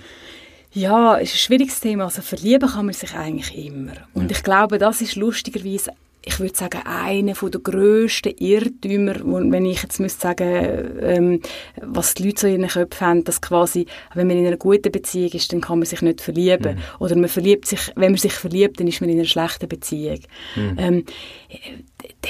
Ja, 0.72 1.16
ist 1.16 1.34
ein 1.34 1.38
schwieriges 1.38 1.80
Thema. 1.80 2.04
Also 2.04 2.22
verlieben 2.22 2.68
kann 2.68 2.86
man 2.86 2.94
sich 2.94 3.14
eigentlich 3.14 3.66
immer. 3.66 3.92
Und 4.14 4.30
ich 4.30 4.42
glaube, 4.42 4.78
das 4.78 5.00
ist 5.00 5.16
lustigerweise 5.16 5.92
ich 6.28 6.40
würde 6.40 6.54
sagen, 6.56 6.82
einer 6.84 7.32
der 7.32 7.60
grössten 7.60 8.34
Irrtümer, 8.36 9.14
wenn 9.24 9.64
ich 9.64 9.82
jetzt 9.82 9.98
müsste 9.98 10.20
sagen, 10.20 10.98
ähm, 11.00 11.42
was 11.80 12.14
die 12.14 12.24
Leute 12.24 12.40
so 12.40 12.46
in 12.46 12.60
ihren 12.60 12.68
Köpfen 12.68 13.06
haben, 13.06 13.24
dass 13.24 13.40
quasi, 13.40 13.86
wenn 14.14 14.26
man 14.26 14.36
in 14.36 14.46
einer 14.46 14.58
guten 14.58 14.92
Beziehung 14.92 15.30
ist, 15.30 15.52
dann 15.52 15.62
kann 15.62 15.78
man 15.78 15.86
sich 15.86 16.02
nicht 16.02 16.20
verlieben. 16.20 16.76
Mhm. 16.76 16.80
Oder 16.98 17.16
man 17.16 17.28
verliebt 17.28 17.66
sich, 17.66 17.92
wenn 17.94 18.12
man 18.12 18.18
sich 18.18 18.32
verliebt, 18.32 18.78
dann 18.78 18.88
ist 18.88 19.00
man 19.00 19.08
in 19.08 19.18
einer 19.18 19.26
schlechten 19.26 19.68
Beziehung. 19.68 20.20
Mhm. 20.54 20.76
Ähm, 20.78 21.04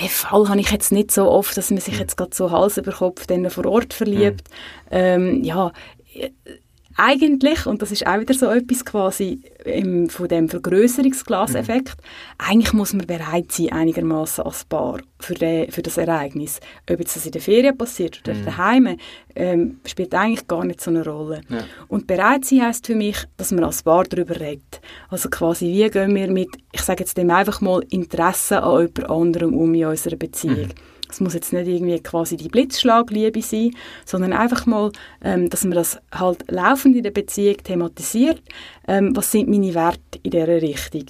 den 0.01 0.09
Fall 0.09 0.49
habe 0.49 0.61
ich 0.61 0.71
jetzt 0.71 0.93
nicht 0.93 1.11
so 1.11 1.29
oft, 1.29 1.57
dass 1.57 1.71
man 1.71 1.81
sich 1.81 1.95
mhm. 1.95 2.01
jetzt 2.01 2.17
gerade 2.17 2.35
so 2.35 2.51
Hals 2.51 2.79
über 2.79 2.93
Kopf 2.93 3.27
dann 3.27 3.51
vor 3.51 3.67
Ort 3.67 3.95
verliebt. 3.95 4.45
Mhm. 4.91 4.93
Ähm, 4.93 5.45
ja, 5.45 5.73
eigentlich, 6.99 7.65
und 7.67 7.81
das 7.81 7.93
ist 7.93 8.07
auch 8.07 8.19
wieder 8.19 8.35
so 8.35 8.47
etwas 8.47 8.85
quasi 8.85 9.41
im, 9.65 10.11
von 10.11 10.27
dem 10.27 10.49
Vergrößerungsglaseffekt, 10.49 11.97
mhm. 11.97 12.03
eigentlich 12.39 12.73
muss 12.73 12.93
man 12.93 13.07
bereit 13.07 13.53
sein, 13.53 13.73
einigermaßen 13.73 14.45
als 14.45 14.65
Paar 14.65 14.99
für, 15.21 15.35
den, 15.35 15.71
für 15.71 15.83
das 15.83 15.97
Ereignis. 15.97 16.59
Ob 16.91 16.99
jetzt 16.99 17.15
das 17.15 17.25
in 17.25 17.33
der 17.33 17.41
Ferien 17.41 17.79
passiert 17.79 18.21
oder 18.25 18.35
mhm. 18.35 18.45
daheim, 18.45 18.97
ähm, 19.37 19.81
spielt 19.87 20.13
eigentlich 20.13 20.49
gar 20.49 20.65
nicht 20.65 20.81
so 20.81 20.91
eine 20.91 21.05
Rolle. 21.05 21.43
Ja. 21.49 21.65
Und 21.87 22.09
bereit 22.09 22.45
sein 22.45 22.63
heisst 22.63 22.87
für 22.87 22.97
mich, 22.97 23.17
dass 23.37 23.53
man 23.53 23.63
als 23.63 23.85
Paar 23.85 24.03
darüber 24.03 24.39
redet. 24.41 24.81
Also 25.09 25.29
quasi, 25.29 25.67
wie 25.67 25.89
gehen 25.89 26.15
wir 26.17 26.31
mit, 26.31 26.51
ich 26.73 26.83
sage 26.83 27.05
jetzt 27.05 27.17
dem 27.17 27.31
einfach 27.31 27.61
mal, 27.61 27.81
Interesse 27.91 28.61
an 28.61 28.81
jemand 28.81 29.09
anderem 29.09 29.55
um 29.55 29.73
in 29.73 29.87
unserer 29.87 30.17
Beziehung. 30.17 30.67
Mhm. 30.67 30.98
Es 31.11 31.21
muss 31.21 31.35
jetzt 31.35 31.53
nicht 31.53 31.67
irgendwie 31.67 32.01
quasi 32.01 32.37
die 32.37 32.49
Blitzschlagliebe 32.49 33.43
sein, 33.43 33.75
sondern 34.05 34.33
einfach 34.33 34.67
mal, 34.67 34.93
ähm, 35.23 35.49
dass 35.49 35.65
man 35.65 35.75
das 35.75 35.99
halt 36.13 36.45
laufend 36.51 36.97
in 36.97 37.03
der 37.03 37.11
Beziehung 37.11 37.57
thematisiert. 37.59 38.43
Ähm, 38.87 39.17
was 39.17 39.33
sind 39.33 39.49
meine 39.49 39.75
Werte 39.75 40.19
in 40.23 40.31
dieser 40.31 40.63
Richtung? 40.63 41.07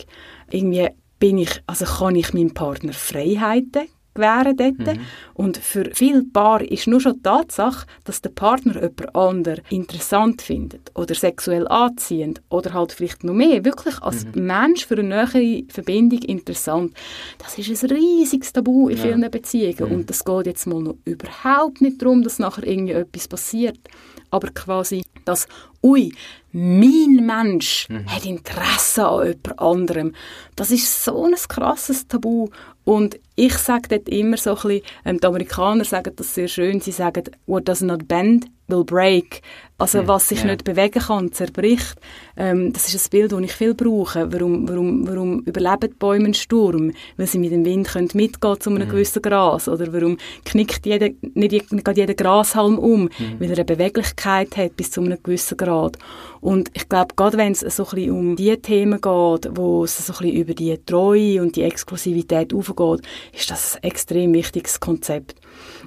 Irgendwie 0.50 0.88
bin 1.18 1.38
ich, 1.38 1.62
also 1.66 1.84
kann 1.84 2.16
ich 2.16 2.32
meinem 2.32 2.54
Partner 2.54 2.92
Freiheiten 2.92 3.88
gewähren 4.14 4.56
dort. 4.56 4.78
Mhm. 4.78 5.00
Und 5.34 5.56
für 5.58 5.90
viele 5.92 6.22
Paare 6.24 6.64
ist 6.64 6.86
nur 6.86 7.00
schon 7.00 7.14
die 7.14 7.22
Tatsache, 7.22 7.86
dass 8.04 8.20
der 8.20 8.30
Partner 8.30 8.74
jemand 8.74 9.14
anderen 9.14 9.60
interessant 9.70 10.42
findet 10.42 10.90
oder 10.94 11.14
sexuell 11.14 11.68
anziehend 11.68 12.42
oder 12.48 12.72
halt 12.72 12.92
vielleicht 12.92 13.24
noch 13.24 13.34
mehr, 13.34 13.64
wirklich 13.64 14.00
als 14.02 14.24
mhm. 14.24 14.46
Mensch 14.46 14.86
für 14.86 14.98
eine 14.98 15.08
nähere 15.08 15.62
Verbindung 15.68 16.22
interessant. 16.22 16.94
Das 17.38 17.58
ist 17.58 17.84
ein 17.84 17.90
riesiges 17.90 18.52
Tabu 18.52 18.88
in 18.88 18.96
ja. 18.96 19.02
vielen 19.04 19.30
Beziehungen. 19.30 19.88
Mhm. 19.88 19.96
Und 19.96 20.10
es 20.10 20.24
geht 20.24 20.46
jetzt 20.46 20.66
mal 20.66 20.82
noch 20.82 20.96
überhaupt 21.04 21.80
nicht 21.80 22.02
darum, 22.02 22.22
dass 22.22 22.38
nachher 22.38 22.66
irgendwie 22.66 22.92
etwas 22.92 23.28
passiert. 23.28 23.78
Aber 24.30 24.48
quasi 24.48 25.02
das, 25.24 25.46
ui, 25.82 26.12
mein 26.52 27.26
Mensch 27.26 27.88
mhm. 27.88 28.06
hat 28.06 28.24
Interesse 28.24 29.06
an 29.06 29.26
jemand 29.26 29.58
anderem. 29.58 30.14
Das 30.56 30.70
ist 30.70 31.04
so 31.04 31.24
ein 31.24 31.34
krasses 31.48 32.08
Tabu. 32.08 32.48
Und 32.88 33.20
ich 33.36 33.58
sage 33.58 33.86
dort 33.90 34.08
immer 34.08 34.38
so 34.38 34.50
ein 34.50 34.56
bisschen, 34.56 34.82
ähm, 35.04 35.20
die 35.20 35.26
Amerikaner 35.26 35.84
sagen 35.84 36.10
das 36.16 36.34
sehr 36.34 36.48
schön, 36.48 36.80
sie 36.80 36.90
sagen, 36.90 37.24
what 37.46 37.68
does 37.68 37.82
not 37.82 38.08
bend 38.08 38.46
will 38.66 38.82
break. 38.84 39.42
Also 39.80 40.00
hm, 40.00 40.08
was 40.08 40.28
sich 40.28 40.40
yeah. 40.40 40.48
nicht 40.48 40.64
bewegen 40.64 41.00
kann, 41.00 41.32
zerbricht. 41.32 41.96
Ähm, 42.36 42.72
das 42.72 42.92
ist 42.92 43.06
ein 43.06 43.10
Bild, 43.10 43.32
das 43.32 43.40
ich 43.40 43.52
viel 43.52 43.74
brauche. 43.74 44.32
Warum, 44.32 44.68
warum, 44.68 45.06
warum 45.06 45.40
überleben 45.40 45.90
die 45.92 45.98
Bäume 45.98 46.24
einen 46.24 46.34
Sturm? 46.34 46.92
Weil 47.16 47.26
sie 47.28 47.38
mit 47.38 47.52
dem 47.52 47.64
Wind 47.64 47.88
können 47.88 48.10
mitgehen 48.14 48.60
zu 48.60 48.70
einem 48.70 48.88
mm. 48.88 48.90
gewissen 48.90 49.22
Gras. 49.22 49.68
Oder 49.68 49.92
warum 49.92 50.18
knickt 50.44 50.84
jeder, 50.84 51.10
nicht 51.34 51.70
jeder 51.72 52.14
Grashalm 52.14 52.76
um? 52.76 53.04
Mm. 53.04 53.10
Weil 53.38 53.50
er 53.50 53.56
eine 53.56 53.64
Beweglichkeit 53.64 54.56
hat 54.56 54.76
bis 54.76 54.90
zu 54.90 55.00
einem 55.00 55.22
gewissen 55.22 55.56
Grad. 55.56 55.96
Und 56.40 56.70
ich 56.74 56.88
glaube, 56.88 57.14
gerade 57.14 57.38
wenn 57.38 57.52
es 57.52 57.60
so 57.60 57.84
ein 57.84 57.90
bisschen 57.94 58.10
um 58.12 58.36
die 58.36 58.56
Themen 58.56 59.00
geht, 59.00 59.56
wo 59.56 59.84
es 59.84 60.04
so 60.04 60.12
ein 60.12 60.18
bisschen 60.18 60.36
über 60.36 60.54
die 60.54 60.76
Treue 60.84 61.40
und 61.40 61.54
die 61.54 61.62
Exklusivität 61.62 62.52
aufgeht, 62.52 62.77
ist 63.32 63.50
das 63.50 63.76
ein 63.76 63.82
extrem 63.84 64.32
wichtiges 64.34 64.80
Konzept. 64.80 65.34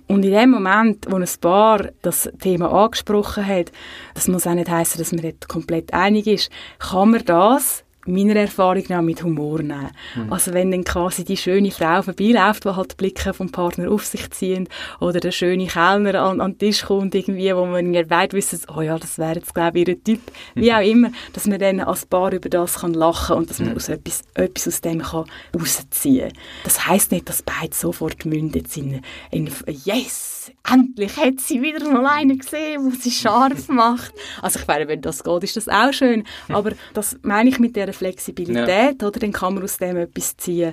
Und 0.08 0.24
in 0.26 0.32
dem 0.32 0.52
Moment, 0.52 1.06
wo 1.10 1.16
ein 1.16 1.28
Paar 1.40 1.90
das 2.02 2.30
Thema 2.40 2.72
angesprochen 2.72 3.46
hat, 3.46 3.72
das 4.14 4.28
muss 4.28 4.48
auch 4.48 4.54
nicht 4.54 4.70
heißen, 4.70 5.00
dass 5.00 5.12
man 5.12 5.22
dort 5.22 5.48
komplett 5.48 5.94
einig 5.94 6.28
ist, 6.28 6.52
kann 6.80 7.12
man 7.12 7.24
das 7.26 7.84
meiner 8.06 8.36
Erfahrung 8.36 8.84
nach 8.90 9.02
mit 9.02 9.24
Humor 9.24 9.60
nehmen. 9.60 9.92
Mhm. 10.16 10.34
Also 10.34 10.54
wenn 10.54 10.72
dann 10.72 10.84
quasi 10.84 11.24
die 11.24 11.38
schöne 11.38 11.72
Frau 11.72 12.02
vorbeiläuft, 12.02 12.66
die 12.66 12.70
halt 12.70 12.92
die 12.92 12.96
Blicke 12.96 13.34
vom 13.34 13.52
Partner 13.52 13.92
auf 13.92 14.06
sich 14.06 14.30
zieht, 14.32 14.70
oder 15.00 15.20
der 15.20 15.32
schöne 15.32 15.68
Kellner 15.68 16.22
an, 16.22 16.42
an 16.42 16.54
den 16.54 16.60
Tisch 16.60 16.84
kommt, 16.84 17.16
irgendwie, 17.16 17.56
wo 17.56 17.66
man 17.66 17.94
ja 17.94 18.10
weit 18.10 18.34
wissen, 18.34 18.60
oh 18.76 18.82
ja, 18.82 18.98
das 18.98 19.18
wäre 19.18 19.36
jetzt 19.36 19.54
glaube 19.54 19.80
ich 19.80 19.88
ihr 19.88 20.04
Typ, 20.04 20.20
wie 20.56 20.74
auch 20.74 20.82
immer, 20.82 21.12
dass 21.34 21.48
man 21.48 21.60
dann 21.60 21.80
als 21.80 22.06
Paar 22.06 22.34
über 22.34 22.50
das 22.50 22.80
kann 22.80 22.94
lachen 22.94 23.38
und 23.38 23.50
dass 23.50 23.60
man 23.60 23.70
mhm. 23.70 23.76
aus 23.76 23.90
etwas, 23.90 24.22
etwas 24.34 24.68
aus 24.68 24.82
dem 24.82 25.02
kann 25.02 25.26
rausziehen. 25.56 26.32
Das 26.64 26.88
heißt 26.88 27.12
nicht, 27.12 27.30
dass 27.30 27.44
beide 27.44 27.76
sofort 27.76 28.26
mündet 28.26 28.76
in, 28.78 29.02
in 29.32 29.50
Yes, 29.84 30.52
endlich 30.70 31.18
hat 31.18 31.40
sie 31.40 31.62
wieder 31.62 31.88
mal 31.92 32.06
einen 32.06 32.40
gesehen, 32.40 32.84
wo 32.84 32.90
sie 32.92 33.12
scharf 33.12 33.68
macht. 33.70 34.14
Also 34.42 34.60
ich 34.60 34.68
meine, 34.68 34.88
wenn 34.88 35.02
das 35.02 35.24
geht, 35.24 35.44
ist 35.44 35.58
das 35.58 35.68
auch 35.68 35.94
schön. 35.94 36.24
Aber 36.50 36.72
das 36.94 37.18
meine 37.22 37.50
ich 37.50 37.60
mit 37.60 37.76
der 37.76 37.91
Flexibilität, 37.94 39.02
ja. 39.02 39.08
oder? 39.08 39.20
Dann 39.20 39.32
kann 39.32 39.56
man 39.56 39.64
aus 39.64 39.78
dem 39.78 39.98
etwas 39.98 40.38
ziehen. 40.38 40.72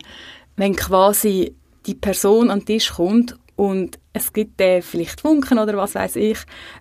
Wenn 0.56 0.74
quasi 0.74 1.54
die 1.86 1.94
Person 1.94 2.50
an 2.50 2.60
den 2.60 2.66
Tisch 2.66 2.92
kommt 2.92 3.36
und 3.56 3.98
es 4.12 4.32
gibt 4.32 4.60
äh, 4.60 4.82
vielleicht 4.82 5.20
Funken 5.20 5.58
oder 5.58 5.76
was 5.76 5.94
weiß 5.94 6.16
ich 6.16 6.38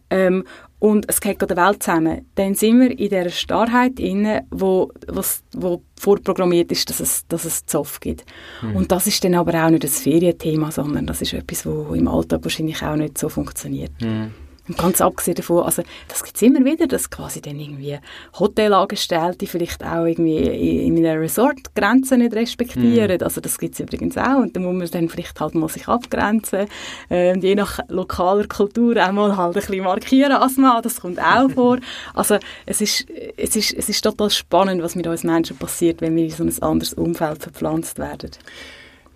ähm, 0.10 0.43
und 0.80 1.06
es 1.10 1.21
geht 1.21 1.39
gerade 1.39 1.56
die 1.56 1.62
Welt 1.62 1.82
zusammen, 1.82 2.30
dann 2.36 2.54
sind 2.54 2.80
wir 2.80 2.91
in 2.91 2.97
dieser 2.97 3.30
Starrheit 3.30 4.00
inne, 4.00 4.45
wo, 4.52 4.91
was, 5.08 5.43
wo 5.54 5.82
vorprogrammiert 6.00 6.71
ist, 6.71 6.89
dass 6.89 7.00
es, 7.00 7.26
dass 7.28 7.45
es 7.45 7.65
Zoff 7.65 8.00
gibt. 8.00 8.26
Mhm. 8.62 8.76
Und 8.76 8.91
das 8.91 9.08
ist 9.08 9.23
dann 9.23 9.34
aber 9.36 9.65
auch 9.65 9.69
nicht 9.69 9.84
das 9.84 10.00
Ferienthema, 10.00 10.71
sondern 10.71 11.08
das 11.08 11.21
ist 11.21 11.34
etwas, 11.34 11.65
wo 11.65 11.93
im 11.95 12.08
Alltag 12.08 12.43
wahrscheinlich 12.43 12.84
auch 12.84 12.95
nicht 12.95 13.17
so 13.17 13.30
funktioniert. 13.30 13.91
Mhm. 14.02 14.34
Und 14.67 14.77
ganz 14.77 15.01
abgesehen 15.01 15.36
davon, 15.36 15.63
also 15.63 15.84
das 16.08 16.23
gibt 16.23 16.36
es 16.36 16.41
immer 16.41 16.63
wieder, 16.65 16.88
dass 16.88 17.10
quasi 17.10 17.41
dann 17.41 17.60
irgendwie 17.60 17.97
Hotelangestellte 18.38 19.47
vielleicht 19.47 19.84
auch 19.84 20.06
irgendwie 20.06 20.86
in 20.86 20.97
einem 21.06 21.21
Resort 21.21 21.73
Grenzen 21.75 22.19
nicht 22.19 22.34
respektieren. 22.34 23.17
Mm. 23.19 23.23
Also 23.23 23.41
das 23.41 23.58
gibt 23.58 23.75
es 23.75 23.80
übrigens 23.80 24.17
auch 24.17 24.38
und 24.38 24.56
da 24.56 24.60
muss 24.60 24.75
man 24.75 24.89
dann 24.89 25.10
vielleicht 25.10 25.39
halt 25.39 25.56
mal 25.56 25.69
sich 25.69 25.88
abgrenzen 25.88 26.67
äh, 27.10 27.34
und 27.34 27.43
je 27.43 27.56
nach 27.56 27.80
lokaler 27.88 28.47
Kultur 28.47 28.95
auch 28.97 29.12
mal 29.12 29.38
halt 29.38 29.56
ein 29.56 29.62
bisschen 29.62 29.84
markieren 29.84 30.34
als 30.34 30.58
Mann, 30.58 30.82
das 30.82 31.01
kommt 31.01 31.19
auch 31.19 31.49
vor. 31.49 31.77
Also 32.13 32.38
es 32.65 32.82
ist, 32.82 33.06
es, 33.38 33.56
ist, 33.56 33.73
es 33.73 33.89
ist 33.89 34.03
total 34.03 34.30
spannend, 34.30 34.82
was 34.82 34.95
mit 34.95 35.08
uns 35.08 35.23
Menschen 35.23 35.58
passiert, 35.58 36.01
wenn 36.01 36.15
wir 36.15 36.23
in 36.23 36.30
so 36.32 36.43
ein 36.43 36.62
anderes 36.62 36.93
Umfeld 36.93 37.43
verpflanzt 37.43 37.99
werden. 37.99 38.32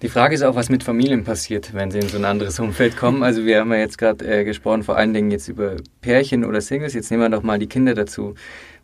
Die 0.01 0.09
Frage 0.09 0.33
ist 0.33 0.41
auch, 0.41 0.55
was 0.55 0.69
mit 0.69 0.83
Familien 0.83 1.23
passiert, 1.23 1.75
wenn 1.75 1.91
sie 1.91 1.99
in 1.99 2.07
so 2.07 2.17
ein 2.17 2.25
anderes 2.25 2.59
Umfeld 2.59 2.97
kommen. 2.97 3.21
Also 3.21 3.45
wir 3.45 3.59
haben 3.59 3.71
ja 3.71 3.77
jetzt 3.77 3.99
gerade 3.99 4.25
äh, 4.25 4.43
gesprochen, 4.43 4.81
vor 4.81 4.97
allen 4.97 5.13
Dingen 5.13 5.29
jetzt 5.29 5.47
über 5.47 5.75
Pärchen 6.01 6.43
oder 6.43 6.59
Singles. 6.59 6.95
Jetzt 6.95 7.11
nehmen 7.11 7.21
wir 7.21 7.29
doch 7.29 7.43
mal 7.43 7.59
die 7.59 7.67
Kinder 7.67 7.93
dazu. 7.93 8.33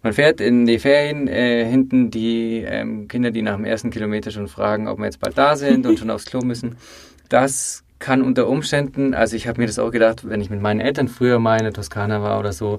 Man 0.03 0.13
fährt 0.13 0.39
in 0.41 0.67
die 0.67 0.77
Ferien, 0.77 1.27
äh, 1.27 1.65
hinten 1.65 2.11
die 2.11 2.63
ähm, 2.67 3.07
Kinder, 3.07 3.31
die 3.31 3.41
nach 3.41 3.55
dem 3.55 3.65
ersten 3.65 3.89
Kilometer 3.89 4.29
schon 4.29 4.47
fragen, 4.47 4.87
ob 4.87 4.99
wir 4.99 5.05
jetzt 5.05 5.19
bald 5.19 5.35
da 5.35 5.55
sind 5.55 5.87
und 5.87 5.97
schon 5.97 6.11
aufs 6.11 6.25
Klo 6.25 6.41
müssen. 6.41 6.77
Das 7.29 7.83
kann 7.97 8.21
unter 8.21 8.47
Umständen, 8.47 9.15
also 9.15 9.35
ich 9.35 9.47
habe 9.47 9.59
mir 9.59 9.65
das 9.65 9.79
auch 9.79 9.89
gedacht, 9.89 10.29
wenn 10.29 10.39
ich 10.39 10.51
mit 10.51 10.61
meinen 10.61 10.81
Eltern 10.81 11.07
früher 11.07 11.39
mal 11.39 11.57
in 11.57 11.63
der 11.63 11.73
Toskana 11.73 12.21
war 12.21 12.39
oder 12.39 12.53
so, 12.53 12.77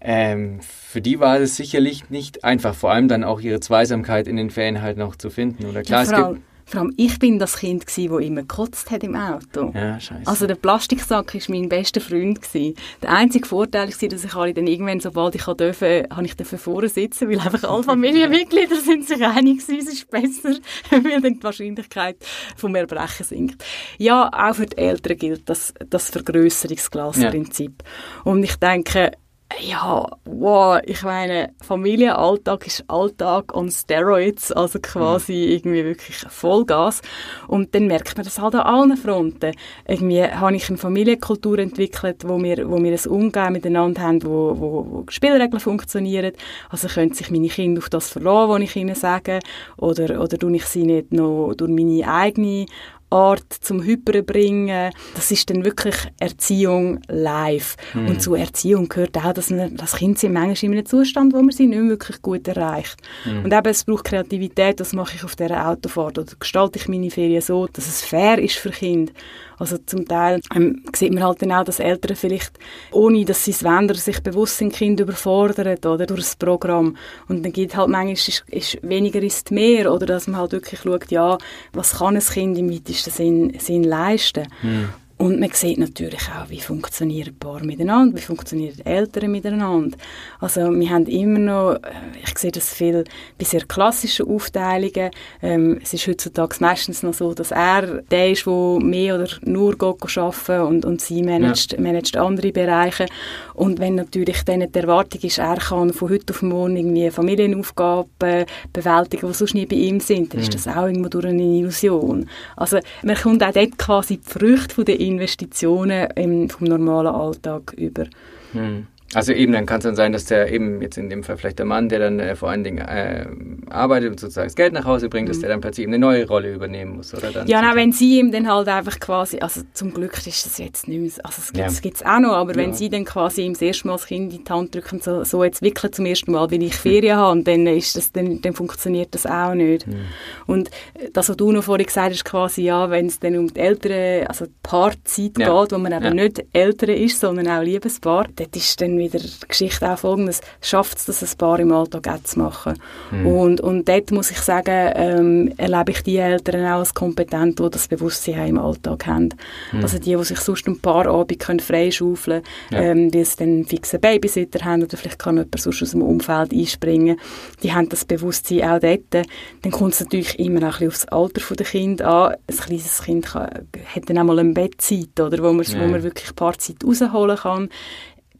ähm, 0.00 0.60
für 0.60 1.00
die 1.00 1.18
war 1.18 1.40
es 1.40 1.56
sicherlich 1.56 2.08
nicht 2.08 2.44
einfach, 2.44 2.74
vor 2.76 2.92
allem 2.92 3.08
dann 3.08 3.24
auch 3.24 3.40
ihre 3.40 3.58
Zweisamkeit 3.58 4.28
in 4.28 4.36
den 4.36 4.50
Ferien 4.50 4.80
halt 4.80 4.96
noch 4.96 5.16
zu 5.16 5.28
finden. 5.28 5.66
Oder 5.66 5.82
klar, 5.82 6.02
es 6.02 6.12
gibt 6.12 6.40
vor 6.66 6.80
allem, 6.80 6.94
ich 6.96 7.18
bin 7.18 7.38
das 7.38 7.58
Kind, 7.58 7.84
das 7.86 7.98
immer 7.98 8.42
gekotzt 8.42 8.90
hat 8.90 9.02
im 9.04 9.16
Auto. 9.16 9.72
Ja, 9.74 10.00
scheiße. 10.00 10.26
Also 10.26 10.46
der 10.46 10.54
Plastiksack 10.54 11.34
war 11.34 11.40
mein 11.48 11.68
bester 11.68 12.00
Freund. 12.00 12.42
Gewesen. 12.42 12.74
Der 13.02 13.10
einzige 13.10 13.46
Vorteil 13.46 13.88
war, 13.88 14.08
dass 14.08 14.24
ich 14.24 14.34
alle 14.34 14.54
dann 14.54 14.66
irgendwann, 14.66 15.00
sobald 15.00 15.34
ich 15.34 15.44
durfte, 15.44 16.08
habe 16.10 16.26
ich 16.26 16.34
vorne 16.58 16.88
sitzen, 16.88 17.28
weil 17.28 17.38
einfach 17.38 17.68
alle 17.68 17.82
Familienmitglieder 17.82 18.76
sind 18.80 19.06
sich 19.06 19.22
einig 19.24 19.66
waren, 19.68 19.78
es 19.78 19.88
ist 19.88 20.10
besser, 20.10 20.56
weil 20.90 21.20
dann 21.20 21.34
die 21.34 21.42
Wahrscheinlichkeit 21.42 22.16
vom 22.56 22.74
Erbrechen 22.74 23.24
sinkt. 23.24 23.64
Ja, 23.98 24.30
auch 24.32 24.54
für 24.54 24.66
die 24.66 24.78
Eltern 24.78 25.16
gilt 25.16 25.48
das, 25.48 25.74
das 25.88 26.10
Vergrößerungsglasprinzip. 26.10 27.82
Ja. 27.82 28.30
Und 28.30 28.42
ich 28.42 28.56
denke, 28.56 29.12
ja, 29.60 30.06
wow, 30.24 30.80
ich 30.84 31.02
meine, 31.02 31.52
Familienalltag 31.60 32.66
ist 32.66 32.84
Alltag 32.88 33.54
on 33.54 33.70
Steroids, 33.70 34.50
also 34.50 34.78
quasi 34.80 35.32
mhm. 35.32 35.52
irgendwie 35.52 35.84
wirklich 35.84 36.16
Vollgas. 36.28 37.02
Und 37.46 37.74
dann 37.74 37.86
merkt 37.86 38.16
man 38.16 38.24
das 38.24 38.38
halt 38.38 38.54
an 38.54 38.62
allen 38.62 38.96
Fronten. 38.96 39.52
Irgendwie 39.86 40.24
habe 40.24 40.56
ich 40.56 40.68
eine 40.68 40.78
Familienkultur 40.78 41.58
entwickelt, 41.58 42.22
wo 42.26 42.42
wir, 42.42 42.68
wo 42.68 42.82
wir 42.82 42.92
ein 42.92 43.10
Umgehen 43.10 43.52
miteinander 43.52 44.02
haben, 44.02 44.22
wo, 44.24 44.54
wo, 44.58 44.86
wo 44.88 45.04
Spielregeln 45.08 45.60
funktionieren. 45.60 46.32
Also 46.70 46.88
können 46.88 47.12
sich 47.12 47.30
meine 47.30 47.48
Kinder 47.48 47.78
auf 47.78 47.90
das 47.90 48.10
verlassen, 48.10 48.50
was 48.50 48.60
ich 48.62 48.76
ihnen 48.76 48.94
sage, 48.94 49.38
oder, 49.76 50.20
oder 50.20 50.38
tue 50.38 50.56
ich 50.56 50.64
sie 50.64 50.84
nicht 50.84 51.12
noch 51.12 51.54
durch 51.54 51.70
meine 51.70 52.08
eigene 52.08 52.66
Art 53.14 53.52
zum 53.60 53.82
Hypern 53.82 54.24
bringen. 54.24 54.90
Das 55.14 55.30
ist 55.30 55.48
dann 55.48 55.64
wirklich 55.64 55.94
Erziehung 56.18 57.00
live. 57.08 57.76
Mhm. 57.94 58.08
Und 58.08 58.22
zur 58.22 58.38
Erziehung 58.38 58.88
gehört 58.88 59.16
auch, 59.16 59.32
dass 59.32 59.50
man, 59.50 59.76
das 59.76 59.94
Kind 59.96 60.18
sind 60.18 60.32
manchmal 60.32 60.72
in 60.72 60.78
einem 60.78 60.86
Zustand, 60.86 61.32
wo 61.32 61.40
man 61.40 61.52
sie 61.52 61.66
nicht 61.66 61.78
wirklich 61.80 62.20
gut 62.22 62.48
erreicht. 62.48 62.96
Mhm. 63.24 63.44
Und 63.44 63.52
eben, 63.52 63.66
es 63.66 63.84
braucht 63.84 64.04
Kreativität, 64.04 64.80
das 64.80 64.92
mache 64.92 65.14
ich 65.14 65.24
auf 65.24 65.36
dieser 65.36 65.68
Autofahrt. 65.68 66.18
Oder 66.18 66.32
gestalte 66.38 66.78
ich 66.78 66.88
meine 66.88 67.10
Ferien 67.10 67.40
so, 67.40 67.68
dass 67.72 67.86
es 67.86 68.02
fair 68.02 68.38
ist 68.38 68.56
für 68.56 68.70
Kinder. 68.70 69.12
Also 69.58 69.78
zum 69.78 70.06
Teil 70.06 70.40
ähm, 70.54 70.82
sieht 70.94 71.12
man 71.12 71.22
halt 71.22 71.42
dann 71.42 71.52
auch, 71.52 71.64
dass 71.64 71.78
Eltern 71.78 72.16
vielleicht, 72.16 72.58
ohne 72.90 73.24
dass 73.24 73.44
sie 73.44 73.52
es 73.52 73.64
wollen, 73.64 73.92
sich 73.94 74.22
bewusst 74.22 74.58
sind, 74.58 74.72
Kind 74.72 75.00
überfordern 75.00 75.78
oder 75.84 76.06
durch 76.06 76.20
das 76.20 76.36
Programm. 76.36 76.96
Und 77.28 77.44
dann 77.44 77.52
geht 77.52 77.76
halt 77.76 77.88
manchmal, 77.88 78.12
ist, 78.14 78.44
ist 78.48 78.78
weniger 78.82 79.22
ist 79.22 79.50
mehr 79.50 79.92
oder 79.92 80.06
dass 80.06 80.26
man 80.26 80.40
halt 80.40 80.52
wirklich 80.52 80.80
schaut, 80.80 81.10
ja, 81.10 81.38
was 81.72 81.98
kann 81.98 82.16
ein 82.16 82.22
Kind 82.22 82.58
im 82.58 82.70
weitesten 82.70 83.10
Sinn, 83.10 83.56
Sinn 83.58 83.84
leisten. 83.84 84.48
Mhm. 84.62 84.88
Und 85.24 85.40
man 85.40 85.48
sieht 85.54 85.78
natürlich 85.78 86.20
auch, 86.28 86.50
wie 86.50 86.60
funktionieren 86.60 87.34
Paare 87.38 87.64
miteinander, 87.64 88.14
wie 88.14 88.20
funktionieren 88.20 88.78
Eltern 88.84 89.30
miteinander. 89.30 89.96
Also 90.38 90.70
wir 90.70 90.90
haben 90.90 91.06
immer 91.06 91.38
noch, 91.38 91.74
äh, 91.76 91.78
ich 92.22 92.38
sehe 92.38 92.52
das 92.52 92.74
viel 92.74 93.04
bei 93.38 93.46
sehr 93.46 93.64
klassischen 93.64 94.28
Aufteilungen. 94.28 95.10
Ähm, 95.40 95.80
es 95.82 95.94
ist 95.94 96.06
heutzutage 96.06 96.56
meistens 96.60 97.02
noch 97.02 97.14
so, 97.14 97.32
dass 97.32 97.52
er 97.52 98.02
der 98.02 98.32
ist, 98.32 98.44
der 98.44 98.78
mehr 98.82 99.14
oder 99.14 99.28
nur 99.46 99.78
geht 99.78 100.18
arbeiten 100.18 100.60
und, 100.60 100.84
und 100.84 101.00
sie 101.00 101.22
managt, 101.22 101.72
ja. 101.72 101.80
managt 101.80 102.18
andere 102.18 102.52
Bereiche. 102.52 103.06
Und 103.54 103.78
wenn 103.78 103.94
natürlich 103.94 104.42
dann 104.42 104.60
die 104.60 104.78
Erwartung 104.78 105.22
ist, 105.22 105.38
er 105.38 105.56
kann 105.56 105.94
von 105.94 106.10
heute 106.10 106.34
auf 106.34 106.42
morgen 106.42 106.76
irgendwie 106.76 107.10
Familienaufgaben 107.10 108.44
bewältigen, 108.74 109.26
die 109.26 109.32
sonst 109.32 109.54
nie 109.54 109.64
bei 109.64 109.76
ihm 109.76 110.00
sind, 110.00 110.34
dann 110.34 110.40
mhm. 110.40 110.48
ist 110.48 110.54
das 110.54 110.68
auch 110.68 110.84
irgendwo 110.84 111.08
durch 111.08 111.24
eine 111.24 111.40
Illusion. 111.40 112.28
Also 112.56 112.78
man 113.02 113.16
kommt 113.16 113.42
auch 113.42 113.52
dort 113.52 113.78
quasi 113.78 114.18
die 114.18 114.30
Früchte 114.30 114.74
von 114.74 114.84
der 114.84 115.00
Investitionen 115.14 116.08
im, 116.16 116.48
vom 116.48 116.66
normalen 116.66 117.14
Alltag 117.14 117.72
über. 117.76 118.04
Hm. 118.52 118.86
Also 119.12 119.32
eben, 119.32 119.52
dann 119.52 119.66
kann 119.66 119.78
es 119.78 119.84
dann 119.84 119.94
sein, 119.94 120.12
dass 120.12 120.24
der 120.24 120.50
eben 120.50 120.82
jetzt 120.82 120.98
in 120.98 121.08
dem 121.08 121.22
Fall 121.22 121.36
vielleicht 121.36 121.58
der 121.58 121.66
Mann, 121.66 121.88
der 121.88 122.00
dann 122.00 122.18
äh, 122.18 122.34
vor 122.34 122.50
allen 122.50 122.64
Dingen 122.64 122.78
äh, 122.78 123.26
arbeitet 123.70 124.10
und 124.10 124.20
sozusagen 124.20 124.46
das 124.46 124.56
Geld 124.56 124.72
nach 124.72 124.84
Hause 124.84 125.08
bringt, 125.08 125.28
mhm. 125.28 125.32
dass 125.32 125.40
der 125.40 125.50
dann 125.50 125.60
plötzlich 125.60 125.86
eine 125.86 125.98
neue 125.98 126.26
Rolle 126.26 126.52
übernehmen 126.52 126.96
muss, 126.96 127.14
oder? 127.14 127.30
Dann 127.30 127.46
ja, 127.46 127.62
na, 127.62 127.76
wenn 127.76 127.92
sie 127.92 128.18
ihm 128.18 128.32
dann 128.32 128.50
halt 128.50 128.66
einfach 128.66 128.98
quasi, 128.98 129.38
also 129.38 129.60
zum 129.72 129.94
Glück 129.94 130.14
ist 130.26 130.46
das 130.46 130.58
jetzt 130.58 130.88
nicht 130.88 131.00
mehr, 131.00 131.24
also 131.24 131.42
es 131.42 131.80
gibt 131.80 131.96
es 131.96 132.00
ja. 132.00 132.16
auch 132.16 132.20
noch, 132.20 132.32
aber 132.32 132.52
ja. 132.52 132.56
wenn 132.56 132.72
sie 132.72 132.88
dann 132.88 133.04
quasi 133.04 133.42
ihm 133.42 133.52
das 133.52 133.62
erste 133.62 133.86
Mal 133.86 133.94
das 133.94 134.06
Kind 134.06 134.32
in 134.32 134.44
die 134.44 134.50
Hand 134.50 134.74
drücken, 134.74 135.00
so, 135.00 135.22
so 135.22 135.44
jetzt 135.44 135.62
wirklich 135.62 135.92
zum 135.92 136.06
ersten 136.06 136.32
Mal, 136.32 136.50
weil 136.50 136.62
ich 136.62 136.74
Ferien 136.74 137.16
habe, 137.16 137.38
und 137.38 137.46
dann 137.46 137.66
ist 137.68 137.96
das, 137.96 138.10
dann, 138.10 138.40
dann 138.40 138.54
funktioniert 138.54 139.14
das 139.14 139.26
auch 139.26 139.54
nicht. 139.54 139.86
Mhm. 139.86 140.06
Und 140.46 140.70
das, 141.12 141.28
was 141.28 141.36
du 141.36 141.52
noch 141.52 141.62
vorhin 141.62 141.86
gesagt 141.86 142.12
hast, 142.12 142.24
quasi, 142.24 142.62
ja, 142.62 142.90
wenn 142.90 143.06
es 143.06 143.20
dann 143.20 143.36
um 143.36 143.52
die 143.52 143.60
ältere, 143.60 144.24
also 144.28 144.46
die 144.46 144.52
Paarzeit 144.62 145.38
ja. 145.38 145.62
geht, 145.62 145.72
wo 145.72 145.78
man 145.78 145.92
eben 145.92 146.16
nicht 146.16 146.44
ältere 146.52 146.94
ist, 146.94 147.20
sondern 147.20 147.48
auch 147.48 147.62
Liebespaar, 147.62 148.26
dort 148.34 148.56
ist 148.56 148.80
dann 148.80 148.93
wieder 148.98 149.18
die 149.18 149.48
Geschichte 149.48 149.90
auch 149.90 149.98
folgendes, 149.98 150.40
schafft 150.60 150.98
es, 150.98 151.06
das 151.06 151.22
ein 151.22 151.38
Paar 151.38 151.58
im 151.60 151.72
Alltag 151.72 152.08
auch 152.08 152.22
zu 152.22 152.38
machen. 152.38 152.74
Mhm. 153.10 153.26
Und, 153.26 153.60
und 153.60 153.88
dort 153.88 154.10
muss 154.10 154.30
ich 154.30 154.38
sagen, 154.38 154.92
ähm, 154.94 155.54
erlebe 155.56 155.92
ich 155.92 156.02
die 156.02 156.16
Eltern 156.16 156.64
auch 156.66 156.78
als 156.78 156.94
kompetent, 156.94 157.58
die 157.58 157.70
das 157.70 157.88
Bewusstsein 157.88 158.48
im 158.48 158.58
Alltag 158.58 159.06
haben. 159.06 159.30
Mhm. 159.72 159.82
Also 159.82 159.98
die, 159.98 160.16
die 160.16 160.24
sich 160.24 160.40
sonst 160.40 160.66
ein 160.66 160.80
paar 160.80 161.06
Abend 161.06 161.38
können 161.38 161.60
freischaufeln 161.60 162.42
können, 162.70 162.82
ja. 162.84 162.90
ähm, 162.90 163.10
die 163.10 163.24
dann 163.36 163.48
einen 163.48 163.66
fixen 163.66 164.00
Babysitter 164.00 164.64
haben 164.64 164.82
oder 164.82 164.96
vielleicht 164.96 165.18
kann 165.18 165.36
jemand 165.36 165.58
sonst 165.58 165.82
aus 165.82 165.90
dem 165.90 166.02
Umfeld 166.02 166.52
einspringen, 166.52 167.18
die 167.62 167.72
haben 167.72 167.88
das 167.88 168.04
Bewusstsein 168.04 168.62
auch 168.62 168.80
dort. 168.80 169.26
Dann 169.62 169.72
kommt 169.72 169.94
es 169.94 170.00
natürlich 170.00 170.38
immer 170.38 170.60
auch 170.68 170.80
ein 170.80 170.88
bisschen 170.88 170.88
aufs 170.88 171.04
Alter 171.06 171.54
der 171.54 171.66
Kind 171.66 172.02
an. 172.02 172.34
Ein 172.46 172.56
kleines 172.56 173.02
Kind 173.02 173.26
kann, 173.26 173.48
hat 173.94 174.10
dann 174.10 174.18
auch 174.18 174.24
mal 174.24 174.38
eine 174.38 174.52
Bettzeit, 174.52 175.18
oder, 175.20 175.42
wo 175.42 175.52
man, 175.52 175.64
ja. 175.64 175.80
wo 175.80 175.86
man 175.86 176.02
wirklich 176.02 176.34
Paarzeit 176.34 176.76
rausholen 176.84 177.36
kann. 177.36 177.68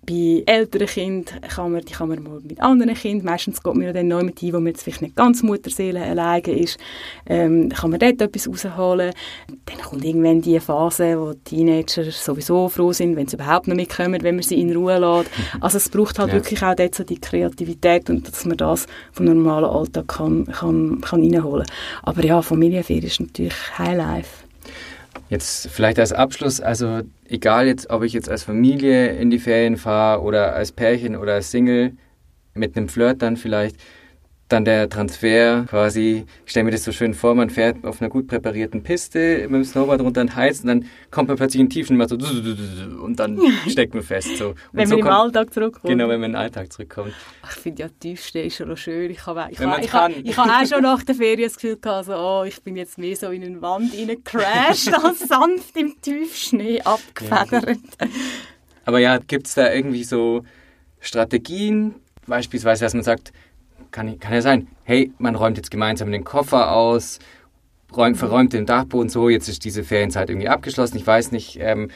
Bei 0.07 0.43
älteren 0.47 0.87
Kindern 0.87 1.41
kann 1.43 1.73
man, 1.73 1.83
die 1.83 1.93
kann 1.93 2.09
man 2.09 2.23
mal 2.23 2.41
mit 2.41 2.61
anderen 2.61 2.95
Kindern, 2.95 3.27
meistens 3.27 3.63
geht 3.63 3.75
man 3.75 3.93
dann 3.93 4.09
neu 4.09 4.23
mit 4.23 4.43
ein, 4.43 4.53
wo 4.53 4.59
man 4.59 4.69
jetzt 4.69 4.83
vielleicht 4.83 5.03
nicht 5.03 5.17
ganz 5.17 5.43
Mutterseele 5.43 6.03
alleine 6.03 6.53
ist, 6.53 6.79
ähm, 7.27 7.71
kann 7.71 7.91
man 7.91 8.01
dort 8.01 8.21
etwas 8.21 8.49
rausholen. 8.49 9.13
Dann 9.67 9.79
kommt 9.79 10.05
irgendwann 10.05 10.43
die 10.43 10.59
Phase, 10.61 11.19
wo 11.19 11.33
die 11.33 11.57
Teenager 11.57 12.05
sowieso 12.11 12.69
froh 12.69 12.93
sind, 12.93 13.17
wenn 13.17 13.27
sie 13.27 13.37
überhaupt 13.37 13.69
noch 13.69 13.77
mitkommen, 13.77 14.23
wenn 14.23 14.37
man 14.37 14.43
sie 14.43 14.61
in 14.61 14.75
Ruhe 14.75 14.99
lässt. 14.99 15.31
Also 15.61 15.79
es 15.79 15.89
braucht 15.89 16.19
halt 16.19 16.29
ja. 16.29 16.35
wirklich 16.35 16.63
auch 16.63 16.75
dort 16.75 16.95
so 16.95 17.05
die 17.05 17.21
Kreativität 17.21 18.11
und 18.11 18.29
dass 18.29 18.45
man 18.45 18.57
das 18.57 18.87
vom 19.13 19.27
normalen 19.27 19.65
Alltag 19.65 20.09
kann, 20.09 20.47
kann, 20.47 21.01
kann 21.01 21.21
reinholen. 21.21 21.67
Aber 22.03 22.25
ja, 22.25 22.43
Familienferien 22.43 23.05
ist 23.05 23.21
natürlich 23.21 23.79
Highlife. 23.79 24.45
Jetzt 25.29 25.69
vielleicht 25.69 25.99
als 25.99 26.13
Abschluss, 26.13 26.61
also 26.61 27.01
egal 27.29 27.67
jetzt, 27.67 27.91
ob 27.91 28.03
ich 28.03 28.13
jetzt 28.13 28.29
als 28.29 28.43
Familie 28.43 29.13
in 29.17 29.31
die 29.31 29.39
Ferien 29.39 29.77
fahre 29.77 30.23
oder 30.23 30.55
als 30.55 30.73
Pärchen 30.73 31.17
oder 31.17 31.35
als 31.35 31.51
Single 31.51 31.93
mit 32.55 32.77
einem 32.77 32.89
Flirt 32.89 33.23
dann 33.23 33.37
vielleicht, 33.37 33.77
dann 34.49 34.65
der 34.65 34.91
Transfer 34.91 35.65
quasi, 35.69 36.27
ich 36.45 36.51
stelle 36.51 36.65
mir 36.65 36.71
das 36.71 36.85
so 36.85 36.93
schön 36.93 37.15
vor, 37.15 37.35
man 37.35 37.49
fährt 37.49 37.85
auf 37.85 38.01
einer 38.01 38.11
gut 38.11 38.27
präparierten 38.27 38.83
Piste 38.83 39.39
mit 39.43 39.53
dem 39.53 39.65
Snowboard 39.65 40.03
runter 40.03 40.21
und 40.21 40.37
heizt 40.37 40.65
und 40.65 40.69
dann 40.69 40.85
kommt 41.11 41.29
man 41.29 41.39
plötzlich 41.39 41.61
in 41.63 41.71
Tiefen 41.71 41.99
und 41.99 42.09
so 42.09 42.17
und 43.03 43.19
dann 43.19 43.41
steckt 43.69 43.95
man 43.95 44.03
fest. 44.03 44.37
So. 44.37 44.49
Und 44.49 44.57
wenn 44.73 44.87
so 44.87 44.97
man 44.97 45.05
kommt, 45.05 45.15
im 45.15 45.21
Alltag 45.21 45.55
zurückkommt. 45.55 45.91
Genau, 45.91 46.09
wenn 46.09 46.21
man 46.21 46.31
in 46.31 46.33
den 46.33 46.37
Alltag 46.37 46.73
zurückkommt. 46.73 47.15
Ich 47.49 47.57
finde 47.57 47.83
ja, 47.85 47.89
Tiefste 47.89 48.41
ist 48.41 48.57
schon 48.57 48.77
schön. 48.77 49.11
Ich 49.11 49.25
habe 49.25 49.47
ich 49.51 49.59
ha, 49.59 49.79
ich 49.79 49.93
ha, 49.93 50.09
ich 50.09 50.37
ha 50.37 50.61
auch 50.63 50.67
schon 50.67 50.83
nach 50.83 51.03
der 51.03 51.15
Ferien 51.15 51.49
das 51.49 51.55
Gefühl 51.55 51.79
gehabt, 51.79 52.07
so, 52.07 52.15
oh, 52.15 52.45
ich 52.47 52.63
bin 52.63 52.77
jetzt 52.77 52.99
mehr 52.99 53.17
so 53.17 53.31
in 53.31 53.45
eine 53.45 53.63
Wand 53.63 53.95
reingecrashed 53.95 54.93
als 55.03 55.21
sanft 55.21 55.75
im 55.77 55.95
Tiefschnee 56.03 56.83
abgefedert. 56.83 57.79
Ja. 58.01 58.07
Aber 58.85 58.99
ja, 58.99 59.17
gibt 59.19 59.47
es 59.47 59.55
da 59.55 59.73
irgendwie 59.73 60.05
so 60.05 60.43
Strategien, 61.01 61.95
beispielsweise, 62.27 62.85
dass 62.85 62.93
man 62.93 63.03
sagt, 63.03 63.33
kann, 63.95 64.19
kann 64.19 64.35
ja 64.35 64.43
sein, 64.43 64.67
hey, 64.83 65.13
man 65.19 65.37
räumt 65.37 65.57
jetzt 65.57 65.71
gemeinsam 65.71 66.11
den 66.11 66.25
Koffer 66.25 66.73
aus, 66.73 67.21
räumt, 67.97 68.17
verräumt 68.17 68.53
den 68.53 68.67
Dachboden 68.67 69.09
so, 69.09 69.29
jetzt 69.29 69.49
ist 69.49 69.65
diese 69.65 69.85
Ferienzeit 69.85 70.29
irgendwie 70.29 70.49
abgeschlossen, 70.49 70.97
ich 70.97 71.07
weiß 71.07 71.33
nicht, 71.33 71.59
ähm, 71.61 71.91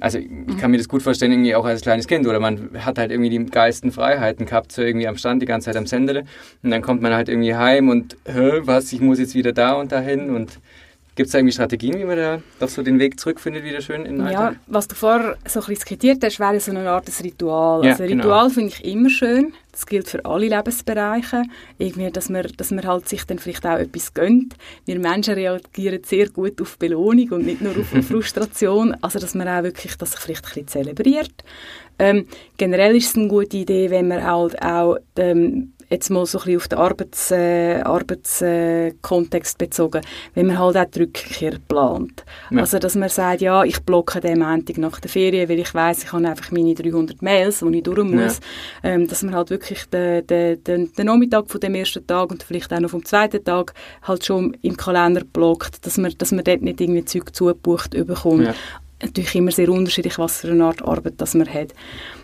also 0.00 0.18
ich 0.18 0.58
kann 0.58 0.70
mir 0.70 0.78
das 0.78 0.88
gut 0.88 1.02
vorstellen, 1.02 1.32
irgendwie 1.32 1.54
auch 1.54 1.66
als 1.66 1.82
kleines 1.82 2.06
Kind. 2.06 2.26
Oder 2.26 2.40
man 2.40 2.70
hat 2.78 2.96
halt 2.98 3.10
irgendwie 3.10 3.28
die 3.28 3.44
geilsten 3.44 3.92
Freiheiten 3.92 4.46
gehabt, 4.46 4.72
so 4.72 4.80
irgendwie 4.80 5.06
am 5.06 5.18
Stand 5.18 5.42
die 5.42 5.46
ganze 5.46 5.66
Zeit 5.66 5.76
am 5.76 5.86
Sendele. 5.86 6.24
Und 6.62 6.70
dann 6.70 6.80
kommt 6.80 7.02
man 7.02 7.12
halt 7.12 7.28
irgendwie 7.28 7.54
heim 7.54 7.90
und, 7.90 8.16
was, 8.24 8.90
ich 8.94 9.02
muss 9.02 9.18
jetzt 9.18 9.34
wieder 9.34 9.52
da 9.52 9.74
und 9.74 9.92
dahin. 9.92 10.34
Und 10.34 10.60
Gibt 11.14 11.28
es 11.28 11.34
irgendwie 11.34 11.52
Strategien, 11.52 11.98
wie 11.98 12.04
man 12.04 12.16
da 12.16 12.40
doch 12.58 12.70
so 12.70 12.82
den 12.82 12.98
Weg 12.98 13.20
zurückfindet, 13.20 13.64
wieder 13.64 13.82
schön 13.82 14.06
in 14.06 14.16
den 14.16 14.26
Alltag? 14.26 14.52
Ja, 14.54 14.60
was 14.66 14.88
du 14.88 14.94
vorher 14.94 15.36
so 15.46 15.60
ein 15.60 15.66
bisschen 15.66 15.82
skizziert 15.82 16.24
hast, 16.24 16.40
wäre 16.40 16.58
so 16.58 16.70
eine 16.70 16.88
Art 16.88 17.06
Ritual. 17.22 17.84
Ja, 17.84 17.90
also 17.90 18.04
ein 18.04 18.08
genau. 18.08 18.24
Ritual 18.24 18.50
finde 18.50 18.68
ich 18.70 18.84
immer 18.84 19.10
schön. 19.10 19.52
Das 19.72 19.84
gilt 19.84 20.08
für 20.08 20.24
alle 20.24 20.48
Lebensbereiche. 20.48 21.42
Irgendwie, 21.76 22.10
dass 22.10 22.30
man, 22.30 22.46
dass 22.56 22.70
man 22.70 22.86
halt 22.86 23.10
sich 23.10 23.24
dann 23.24 23.38
vielleicht 23.38 23.66
auch 23.66 23.78
etwas 23.78 24.14
gönnt. 24.14 24.54
Wir 24.86 24.98
Menschen 24.98 25.34
reagieren 25.34 26.02
sehr 26.02 26.30
gut 26.30 26.60
auf 26.62 26.78
Belohnung 26.78 27.30
und 27.32 27.44
nicht 27.44 27.60
nur 27.60 27.72
auf 27.72 28.06
Frustration. 28.08 28.96
Also, 29.02 29.18
dass 29.18 29.34
man 29.34 29.48
auch 29.48 29.64
wirklich 29.64 29.96
das 29.96 30.14
vielleicht 30.14 30.44
ein 30.44 30.48
bisschen 30.48 30.68
zelebriert. 30.68 31.44
Ähm, 31.98 32.26
generell 32.56 32.96
ist 32.96 33.10
es 33.10 33.16
eine 33.16 33.28
gute 33.28 33.58
Idee, 33.58 33.90
wenn 33.90 34.08
man 34.08 34.24
halt 34.24 34.62
auch 34.62 34.96
ähm, 35.16 35.74
jetzt 35.92 36.10
mal 36.10 36.26
so 36.26 36.38
ein 36.38 36.44
bisschen 36.44 36.56
auf 36.56 36.68
den 36.68 36.78
Arbeits, 36.78 37.30
äh, 37.30 37.80
Arbeitskontext 37.82 39.54
äh, 39.60 39.64
bezogen, 39.64 40.00
wenn 40.34 40.46
man 40.46 40.58
halt 40.58 40.76
auch 40.76 40.84
die 40.86 41.00
Rückkehr 41.00 41.58
plant. 41.68 42.24
Ja. 42.50 42.60
Also, 42.60 42.78
dass 42.78 42.96
man 42.96 43.08
sagt, 43.08 43.42
ja, 43.42 43.62
ich 43.64 43.80
blocke 43.82 44.20
den 44.20 44.40
Montag 44.40 44.78
nach 44.78 44.98
der 45.00 45.10
Ferien, 45.10 45.48
weil 45.48 45.58
ich 45.58 45.74
weiß, 45.74 46.04
ich 46.04 46.12
habe 46.12 46.26
einfach 46.26 46.50
meine 46.50 46.74
300 46.74 47.22
Mails, 47.22 47.60
die 47.60 47.76
ich 47.76 47.82
durch 47.82 48.04
muss. 48.04 48.40
Ja. 48.82 48.90
Ähm, 48.90 49.06
dass 49.06 49.22
man 49.22 49.34
halt 49.34 49.50
wirklich 49.50 49.84
den, 49.86 50.26
den, 50.26 50.64
den, 50.64 50.92
den 50.92 51.06
Nachmittag 51.06 51.50
von 51.50 51.60
dem 51.60 51.74
ersten 51.74 52.06
Tag 52.06 52.30
und 52.30 52.42
vielleicht 52.42 52.72
auch 52.72 52.80
noch 52.80 52.90
vom 52.90 53.04
zweiten 53.04 53.44
Tag 53.44 53.74
halt 54.02 54.24
schon 54.24 54.56
im 54.62 54.76
Kalender 54.76 55.22
blockt, 55.24 55.86
dass 55.86 55.98
man, 55.98 56.12
dass 56.16 56.32
man 56.32 56.44
dort 56.44 56.62
nicht 56.62 56.80
irgendwie 56.80 57.04
Zeug 57.04 57.34
zugebucht 57.34 57.90
bekommt. 57.90 58.46
Ja 58.46 58.54
natürlich 59.02 59.34
immer 59.34 59.50
sehr 59.50 59.68
unterschiedlich, 59.68 60.18
was 60.18 60.40
für 60.40 60.50
eine 60.50 60.64
Art 60.64 60.82
Arbeit 60.82 61.14
das 61.18 61.34
man 61.34 61.52
hat. 61.52 61.74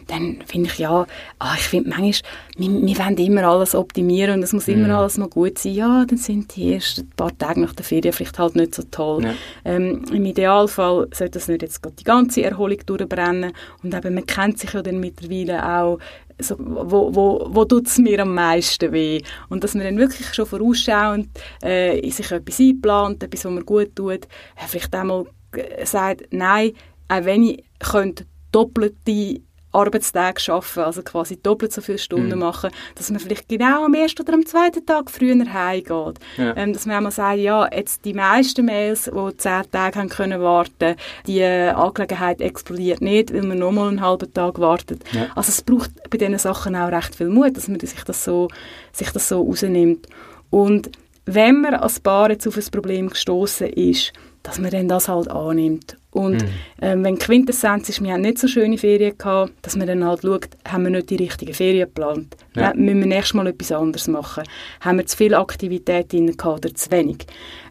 Dann 0.06 0.38
finde 0.46 0.70
ich, 0.70 0.78
ja, 0.78 1.06
ah, 1.38 1.54
ich 1.54 1.64
finde 1.64 1.90
manchmal, 1.90 2.32
wir, 2.56 2.70
wir 2.70 2.98
wollen 2.98 3.16
immer 3.18 3.44
alles 3.44 3.74
optimieren 3.74 4.36
und 4.36 4.42
es 4.42 4.54
muss 4.54 4.66
immer 4.66 4.88
mm. 4.88 4.92
alles 4.92 5.18
mal 5.18 5.28
gut 5.28 5.58
sein. 5.58 5.74
Ja, 5.74 6.04
dann 6.06 6.16
sind 6.16 6.56
die 6.56 6.72
ersten 6.72 7.10
paar 7.10 7.36
Tage 7.36 7.60
nach 7.60 7.74
der 7.74 7.84
Ferien 7.84 8.14
vielleicht 8.14 8.38
halt 8.38 8.56
nicht 8.56 8.74
so 8.74 8.84
toll. 8.90 9.24
Ja. 9.24 9.34
Ähm, 9.66 10.04
Im 10.10 10.24
Idealfall 10.24 11.08
sollte 11.12 11.38
das 11.38 11.48
nicht 11.48 11.60
jetzt 11.62 11.82
die 11.98 12.04
ganze 12.04 12.42
Erholung 12.42 12.78
durchbrennen 12.86 13.52
und 13.82 13.94
eben, 13.94 14.14
man 14.14 14.24
kennt 14.24 14.58
sich 14.58 14.72
ja 14.72 14.80
dann 14.80 14.98
mittlerweile 14.98 15.62
auch 15.62 15.98
so, 16.40 16.56
wo, 16.58 17.14
wo, 17.14 17.48
wo 17.50 17.64
tut 17.64 17.86
es 17.86 17.98
mir 17.98 18.20
am 18.20 18.34
meisten 18.34 18.92
weh? 18.92 19.20
Und 19.48 19.64
dass 19.64 19.74
man 19.74 19.84
dann 19.84 19.98
wirklich 19.98 20.32
schon 20.34 20.46
vorausschauend 20.46 21.28
äh, 21.62 22.08
sich 22.10 22.30
etwas 22.30 22.60
einplant, 22.60 23.22
etwas, 23.22 23.44
was 23.44 23.52
mir 23.52 23.64
gut 23.64 23.94
tut, 23.96 24.24
äh, 24.24 24.66
vielleicht 24.66 24.94
einmal 24.94 25.26
sagt, 25.84 26.24
nein, 26.30 26.72
auch 27.08 27.24
wenn 27.24 27.42
ich 27.42 27.64
könnte 27.78 28.26
doppelte 28.52 29.40
Arbeitstage 29.70 30.50
arbeiten, 30.50 30.80
also 30.80 31.02
quasi 31.02 31.40
doppelt 31.40 31.72
so 31.72 31.82
viele 31.82 31.98
Stunden 31.98 32.32
mhm. 32.32 32.38
machen, 32.38 32.70
dass 32.94 33.10
man 33.10 33.20
vielleicht 33.20 33.48
genau 33.48 33.84
am 33.84 33.94
ersten 33.94 34.22
oder 34.22 34.32
am 34.32 34.46
zweiten 34.46 34.84
Tag 34.84 35.10
früher 35.10 35.36
heimgeht. 35.52 36.18
Ja. 36.36 36.56
Ähm, 36.56 36.72
dass 36.72 36.86
man 36.86 36.96
einmal 36.96 37.12
sagt, 37.12 37.38
ja, 37.38 37.68
jetzt 37.72 38.04
die 38.04 38.14
meisten 38.14 38.64
Mails, 38.64 39.04
die 39.04 39.36
zehn 39.36 39.70
Tage 39.70 39.98
haben 39.98 40.08
können 40.08 40.40
warten, 40.40 40.96
die 41.26 41.44
Angelegenheit 41.44 42.40
explodiert 42.40 43.02
nicht, 43.02 43.32
weil 43.32 43.42
man 43.42 43.58
nochmal 43.58 43.88
einen 43.88 44.00
halben 44.00 44.32
Tag 44.32 44.58
wartet. 44.58 45.02
Ja. 45.12 45.26
Also 45.34 45.50
es 45.50 45.62
braucht 45.62 45.90
bei 46.08 46.16
diesen 46.16 46.38
Sachen 46.38 46.74
auch 46.74 46.90
recht 46.90 47.14
viel 47.14 47.28
Mut, 47.28 47.56
dass 47.56 47.68
man 47.68 47.78
sich 47.78 48.04
das 48.04 48.24
so, 48.24 48.48
sich 48.92 49.10
das 49.10 49.28
so 49.28 49.42
rausnimmt. 49.42 50.06
Und 50.50 50.90
wenn 51.26 51.60
man 51.60 51.74
als 51.74 52.00
Paar 52.00 52.30
jetzt 52.30 52.48
auf 52.48 52.56
ein 52.56 52.64
Problem 52.72 53.10
gestoßen 53.10 53.68
ist, 53.68 54.14
dass 54.48 54.58
man 54.58 54.70
dann 54.70 54.88
das 54.88 55.08
halt 55.08 55.30
annimmt. 55.30 55.98
Und 56.10 56.42
mhm. 56.42 56.48
ähm, 56.80 57.04
wenn 57.04 57.18
Quintessenz 57.18 57.90
ist, 57.90 58.02
wir 58.02 58.12
haben 58.14 58.22
nicht 58.22 58.38
so 58.38 58.48
schöne 58.48 58.78
Ferien 58.78 59.18
gehabt, 59.18 59.52
dass 59.60 59.76
man 59.76 59.86
dann 59.86 60.02
halt 60.02 60.22
schaut, 60.22 60.48
haben 60.66 60.84
wir 60.84 60.90
nicht 60.90 61.10
die 61.10 61.16
richtigen 61.16 61.52
Ferien 61.52 61.86
geplant? 61.86 62.34
Ja. 62.56 62.72
müssen 62.74 63.00
wir 63.00 63.06
nächstes 63.06 63.34
Mal 63.34 63.46
etwas 63.46 63.72
anderes 63.72 64.08
machen? 64.08 64.44
Haben 64.80 64.98
wir 64.98 65.06
zu 65.06 65.18
viel 65.18 65.34
Aktivität 65.34 66.10
drin 66.10 66.34
gehabt 66.34 66.64
oder 66.64 66.74
zu 66.74 66.90
wenig? 66.90 67.26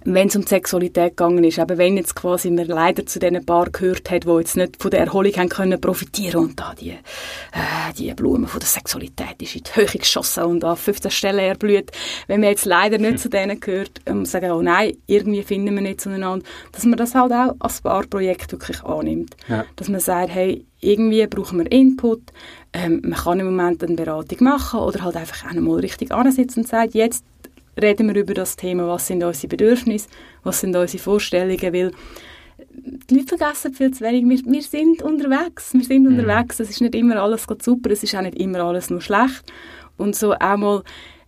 Wenn 0.09 0.29
es 0.29 0.37
um 0.37 0.43
die 0.43 0.47
Sexualität 0.47 1.17
gegangen 1.17 1.43
ist, 1.43 1.59
aber 1.59 1.77
wenn 1.77 1.97
jetzt 1.97 2.15
quasi 2.15 2.49
man 2.49 2.65
leider 2.65 3.05
zu 3.05 3.19
diesen 3.19 3.45
Paar 3.45 3.69
gehört 3.69 4.09
hat, 4.09 4.23
die 4.23 4.29
jetzt 4.29 4.55
nicht 4.55 4.81
von 4.81 4.89
der 4.89 5.01
Erholung 5.01 5.33
haben 5.33 5.49
können 5.49 5.81
profitieren 5.81 6.45
und 6.45 6.57
da 6.57 6.73
die, 6.79 6.91
äh, 6.91 7.93
die 7.97 8.13
Blume 8.13 8.47
von 8.47 8.61
der 8.61 8.69
Sexualität 8.69 9.41
ist 9.41 9.57
in 9.57 9.63
die 9.63 9.75
Höhe 9.75 9.85
geschossen 9.85 10.45
und 10.45 10.63
an 10.63 10.77
15 10.77 11.11
Stellen 11.11 11.39
erblüht. 11.39 11.91
Wenn 12.27 12.39
man 12.39 12.51
jetzt 12.51 12.63
leider 12.63 12.97
nicht 12.99 13.19
zu 13.19 13.29
denen 13.29 13.59
gehört 13.59 13.99
und 14.05 14.25
sagen, 14.29 14.51
oh 14.51 14.61
nein, 14.61 14.95
irgendwie 15.07 15.43
finden 15.43 15.75
wir 15.75 15.81
nicht 15.81 15.99
zueinander, 15.99 16.45
dass 16.71 16.85
man 16.85 16.97
das 16.97 17.13
halt 17.13 17.33
auch 17.33 17.55
als 17.59 17.81
Paarprojekt 17.81 18.53
wirklich 18.53 18.81
annimmt. 18.85 19.35
Ja. 19.49 19.65
Dass 19.75 19.89
man 19.89 19.99
sagt, 19.99 20.29
hey, 20.29 20.65
irgendwie 20.79 21.27
brauchen 21.27 21.59
wir 21.59 21.69
Input, 21.69 22.21
ähm, 22.71 23.01
man 23.03 23.19
kann 23.19 23.41
im 23.41 23.47
Moment 23.47 23.83
eine 23.83 23.95
Beratung 23.95 24.37
machen 24.41 24.79
oder 24.79 25.03
halt 25.03 25.17
einfach 25.17 25.49
einmal 25.49 25.79
richtig 25.79 26.13
ansitzen 26.13 26.61
und 26.61 26.67
sagt, 26.67 26.93
jetzt 26.93 27.25
reden 27.81 28.13
wir 28.13 28.21
über 28.21 28.33
das 28.33 28.55
Thema, 28.55 28.87
was 28.87 29.07
sind 29.07 29.23
unsere 29.23 29.47
Bedürfnisse, 29.47 30.07
was 30.43 30.61
sind 30.61 30.75
unsere 30.75 31.01
Vorstellungen, 31.01 31.73
weil 31.73 31.91
die 32.69 33.15
Leute 33.15 33.37
vergessen 33.37 33.73
viel 33.73 33.91
zu 33.91 34.03
wenig, 34.03 34.25
wir, 34.27 34.51
wir 34.51 34.61
sind 34.61 35.01
unterwegs, 35.01 35.73
wir 35.73 35.83
sind 35.83 36.03
mhm. 36.03 36.19
unterwegs, 36.19 36.59
es 36.59 36.69
ist 36.69 36.81
nicht 36.81 36.95
immer 36.95 37.17
alles 37.17 37.45
super, 37.61 37.91
es 37.91 38.03
ist 38.03 38.15
auch 38.15 38.21
nicht 38.21 38.39
immer 38.39 38.59
alles 38.61 38.89
nur 38.89 39.01
schlecht 39.01 39.43
und 39.97 40.15
so 40.15 40.31
einmal 40.31 40.83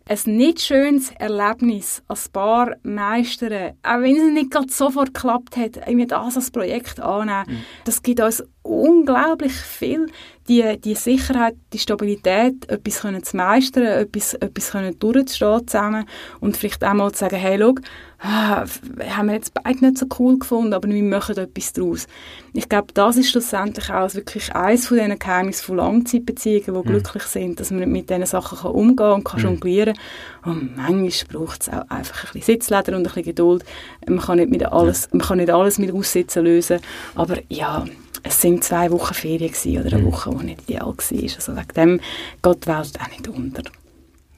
ein 0.10 0.38
nicht 0.38 0.62
schönes 0.62 1.12
Erlebnis 1.20 2.02
als 2.08 2.30
Paar 2.30 2.78
meistern, 2.82 3.74
auch 3.84 4.02
wenn 4.02 4.16
es 4.16 4.34
nicht 4.34 4.50
gerade 4.50 4.72
sofort 4.72 5.14
geklappt 5.14 5.56
hat, 5.56 5.78
irgendwie 5.78 6.08
das 6.08 6.36
als 6.36 6.50
Projekt 6.50 7.00
annehmen, 7.00 7.46
mhm. 7.48 7.64
das 7.86 8.02
gibt 8.02 8.20
uns 8.20 8.44
unglaublich 8.64 9.54
viel, 9.54 10.08
die, 10.50 10.80
die 10.80 10.96
Sicherheit, 10.96 11.56
die 11.72 11.78
Stabilität, 11.78 12.68
etwas 12.70 13.02
können 13.02 13.24
zu 13.24 13.38
meistern, 13.38 13.86
etwas, 13.86 14.34
etwas 14.34 14.72
können 14.72 14.98
durchzustehen 14.98 15.68
zusammen 15.68 16.06
und 16.40 16.58
vielleicht 16.58 16.84
auch 16.84 16.94
mal 16.94 17.12
zu 17.12 17.20
sagen, 17.20 17.36
hey, 17.36 17.60
schau, 17.60 17.76
ah, 18.20 18.66
haben 19.10 19.28
wir 19.28 19.36
jetzt 19.36 19.54
beide 19.54 19.86
nicht 19.86 20.00
so 20.00 20.08
cool 20.18 20.40
gefunden, 20.40 20.74
aber 20.74 20.90
wir 20.90 21.04
machen 21.04 21.38
etwas 21.38 21.74
daraus. 21.74 22.08
Ich 22.54 22.68
glaube, 22.68 22.88
das 22.94 23.18
ist 23.18 23.30
schlussendlich 23.30 23.92
auch 23.92 24.14
wirklich 24.16 24.54
eines 24.56 24.88
von 24.88 24.98
diesen 24.98 25.20
Geheimnissen 25.20 25.66
von 25.66 25.78
Langzeitbeziehungen, 25.78 26.66
die 26.66 26.72
mhm. 26.72 26.84
glücklich 26.84 27.24
sind, 27.24 27.60
dass 27.60 27.70
man 27.70 27.90
mit 27.90 28.10
diesen 28.10 28.26
Sachen 28.26 28.58
kann 28.58 28.72
umgehen 28.72 29.12
und 29.12 29.24
kann 29.24 29.42
mhm. 29.42 29.46
jonglieren 29.46 29.98
und 30.44 30.76
manchmal 30.76 31.12
braucht 31.32 31.62
es 31.62 31.70
auch 31.70 31.88
einfach 31.90 32.26
ein 32.26 32.34
bisschen 32.34 32.42
Sitzleder 32.42 32.98
und 32.98 33.02
ein 33.02 33.04
bisschen 33.04 33.24
Geduld. 33.24 33.64
Man 34.08 34.20
kann 34.20 34.40
nicht, 34.40 34.50
mit 34.50 34.66
alles, 34.66 35.10
man 35.12 35.22
kann 35.22 35.38
nicht 35.38 35.52
alles 35.52 35.78
mit 35.78 35.94
Aussitzen 35.94 36.44
lösen, 36.44 36.80
aber 37.14 37.38
ja, 37.50 37.86
es 38.24 38.42
sind 38.42 38.64
zwei 38.64 38.92
Wochen 38.92 39.14
Ferien 39.14 39.52
gewesen, 39.52 39.80
oder 39.80 39.96
eine 39.96 40.04
mhm. 40.04 40.12
Woche, 40.12 40.36
die 40.40 40.46
nicht 40.46 40.62
ideal 40.70 40.88
war. 40.88 40.96
Also 40.98 41.56
wegen 41.56 41.74
dem 41.76 42.02
geht 42.42 42.64
die 42.64 42.68
Welt 42.68 43.00
auch 43.00 43.10
nicht 43.10 43.28
unter. 43.28 43.64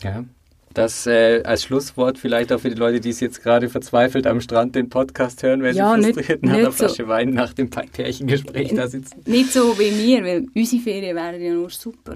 Ja. 0.04 0.24
Das 0.74 1.06
äh, 1.06 1.42
als 1.44 1.64
Schlusswort 1.64 2.18
vielleicht 2.18 2.54
auch 2.54 2.60
für 2.60 2.70
die 2.70 2.78
Leute, 2.78 3.02
die 3.02 3.10
es 3.10 3.20
jetzt 3.20 3.44
gerade 3.44 3.68
verzweifelt 3.68 4.26
am 4.26 4.40
Strand 4.40 4.76
den 4.76 4.90
Podcast 4.90 5.44
hören, 5.44 5.62
weil 5.64 5.76
ja, 5.76 5.96
sie 5.98 6.14
frustriert 6.14 6.44
nach 6.44 6.54
einer 6.54 6.72
Flasche 6.72 7.04
so. 7.04 7.08
Wein 7.10 7.32
nach 7.32 7.54
dem 7.54 7.70
Pärchengespräch 7.70 8.74
da 8.74 8.88
sitzen. 8.88 9.22
Nicht 9.26 9.52
so 9.52 9.78
wie 9.78 9.92
mir, 9.92 10.24
weil 10.24 10.46
unsere 10.56 10.82
Ferien 10.82 11.16
wären 11.16 11.42
ja 11.42 11.54
nur 11.54 11.70
super. 11.70 12.16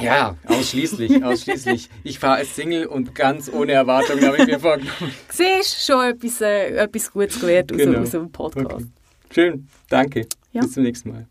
Ja, 0.00 0.36
ausschließlich, 0.46 1.24
ausschließlich. 1.24 1.88
Ich 2.02 2.18
fahre 2.18 2.38
als 2.38 2.54
Single 2.54 2.86
und 2.86 3.14
ganz 3.14 3.50
ohne 3.50 3.72
Erwartung 3.72 4.20
habe 4.20 4.38
ich 4.38 4.46
mir 4.46 4.60
vorgenommen. 4.60 5.14
Siehst 5.30 5.86
schon 5.86 6.04
etwas, 6.04 6.40
äh, 6.40 6.76
etwas 6.76 7.12
Gutes 7.12 7.40
gelernt 7.40 7.72
aus, 7.72 7.78
genau. 7.78 8.00
aus 8.00 8.10
dem 8.10 8.30
Podcast. 8.30 8.72
Okay. 8.72 8.86
Schön, 9.30 9.68
danke. 9.88 10.26
Ja. 10.54 10.62
Bis 10.62 10.72
zum 10.72 10.84
nächsten 10.84 11.10
Mal. 11.10 11.26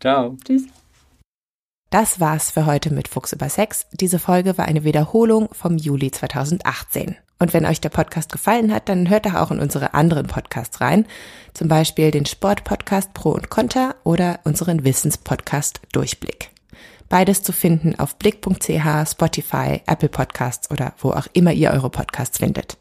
Ciao. 0.00 0.36
Tschüss. 0.44 0.64
Das 1.90 2.20
war's 2.20 2.50
für 2.50 2.64
heute 2.64 2.92
mit 2.92 3.06
Fuchs 3.06 3.34
über 3.34 3.50
Sex. 3.50 3.86
Diese 3.92 4.18
Folge 4.18 4.56
war 4.56 4.64
eine 4.64 4.82
Wiederholung 4.82 5.50
vom 5.52 5.76
Juli 5.76 6.10
2018. 6.10 7.16
Und 7.38 7.52
wenn 7.52 7.66
euch 7.66 7.82
der 7.82 7.90
Podcast 7.90 8.32
gefallen 8.32 8.72
hat, 8.72 8.88
dann 8.88 9.10
hört 9.10 9.26
doch 9.26 9.34
auch 9.34 9.50
in 9.50 9.60
unsere 9.60 9.92
anderen 9.92 10.26
Podcasts 10.26 10.80
rein. 10.80 11.06
Zum 11.52 11.68
Beispiel 11.68 12.10
den 12.10 12.24
Sportpodcast 12.24 13.12
Pro 13.12 13.32
und 13.32 13.50
Contra 13.50 13.94
oder 14.04 14.40
unseren 14.44 14.84
Wissenspodcast 14.84 15.80
Durchblick. 15.92 16.50
Beides 17.10 17.42
zu 17.42 17.52
finden 17.52 17.98
auf 17.98 18.16
blick.ch, 18.16 19.10
Spotify, 19.10 19.82
Apple 19.86 20.08
Podcasts 20.08 20.70
oder 20.70 20.94
wo 20.96 21.10
auch 21.10 21.26
immer 21.34 21.52
ihr 21.52 21.72
eure 21.72 21.90
Podcasts 21.90 22.38
findet. 22.38 22.78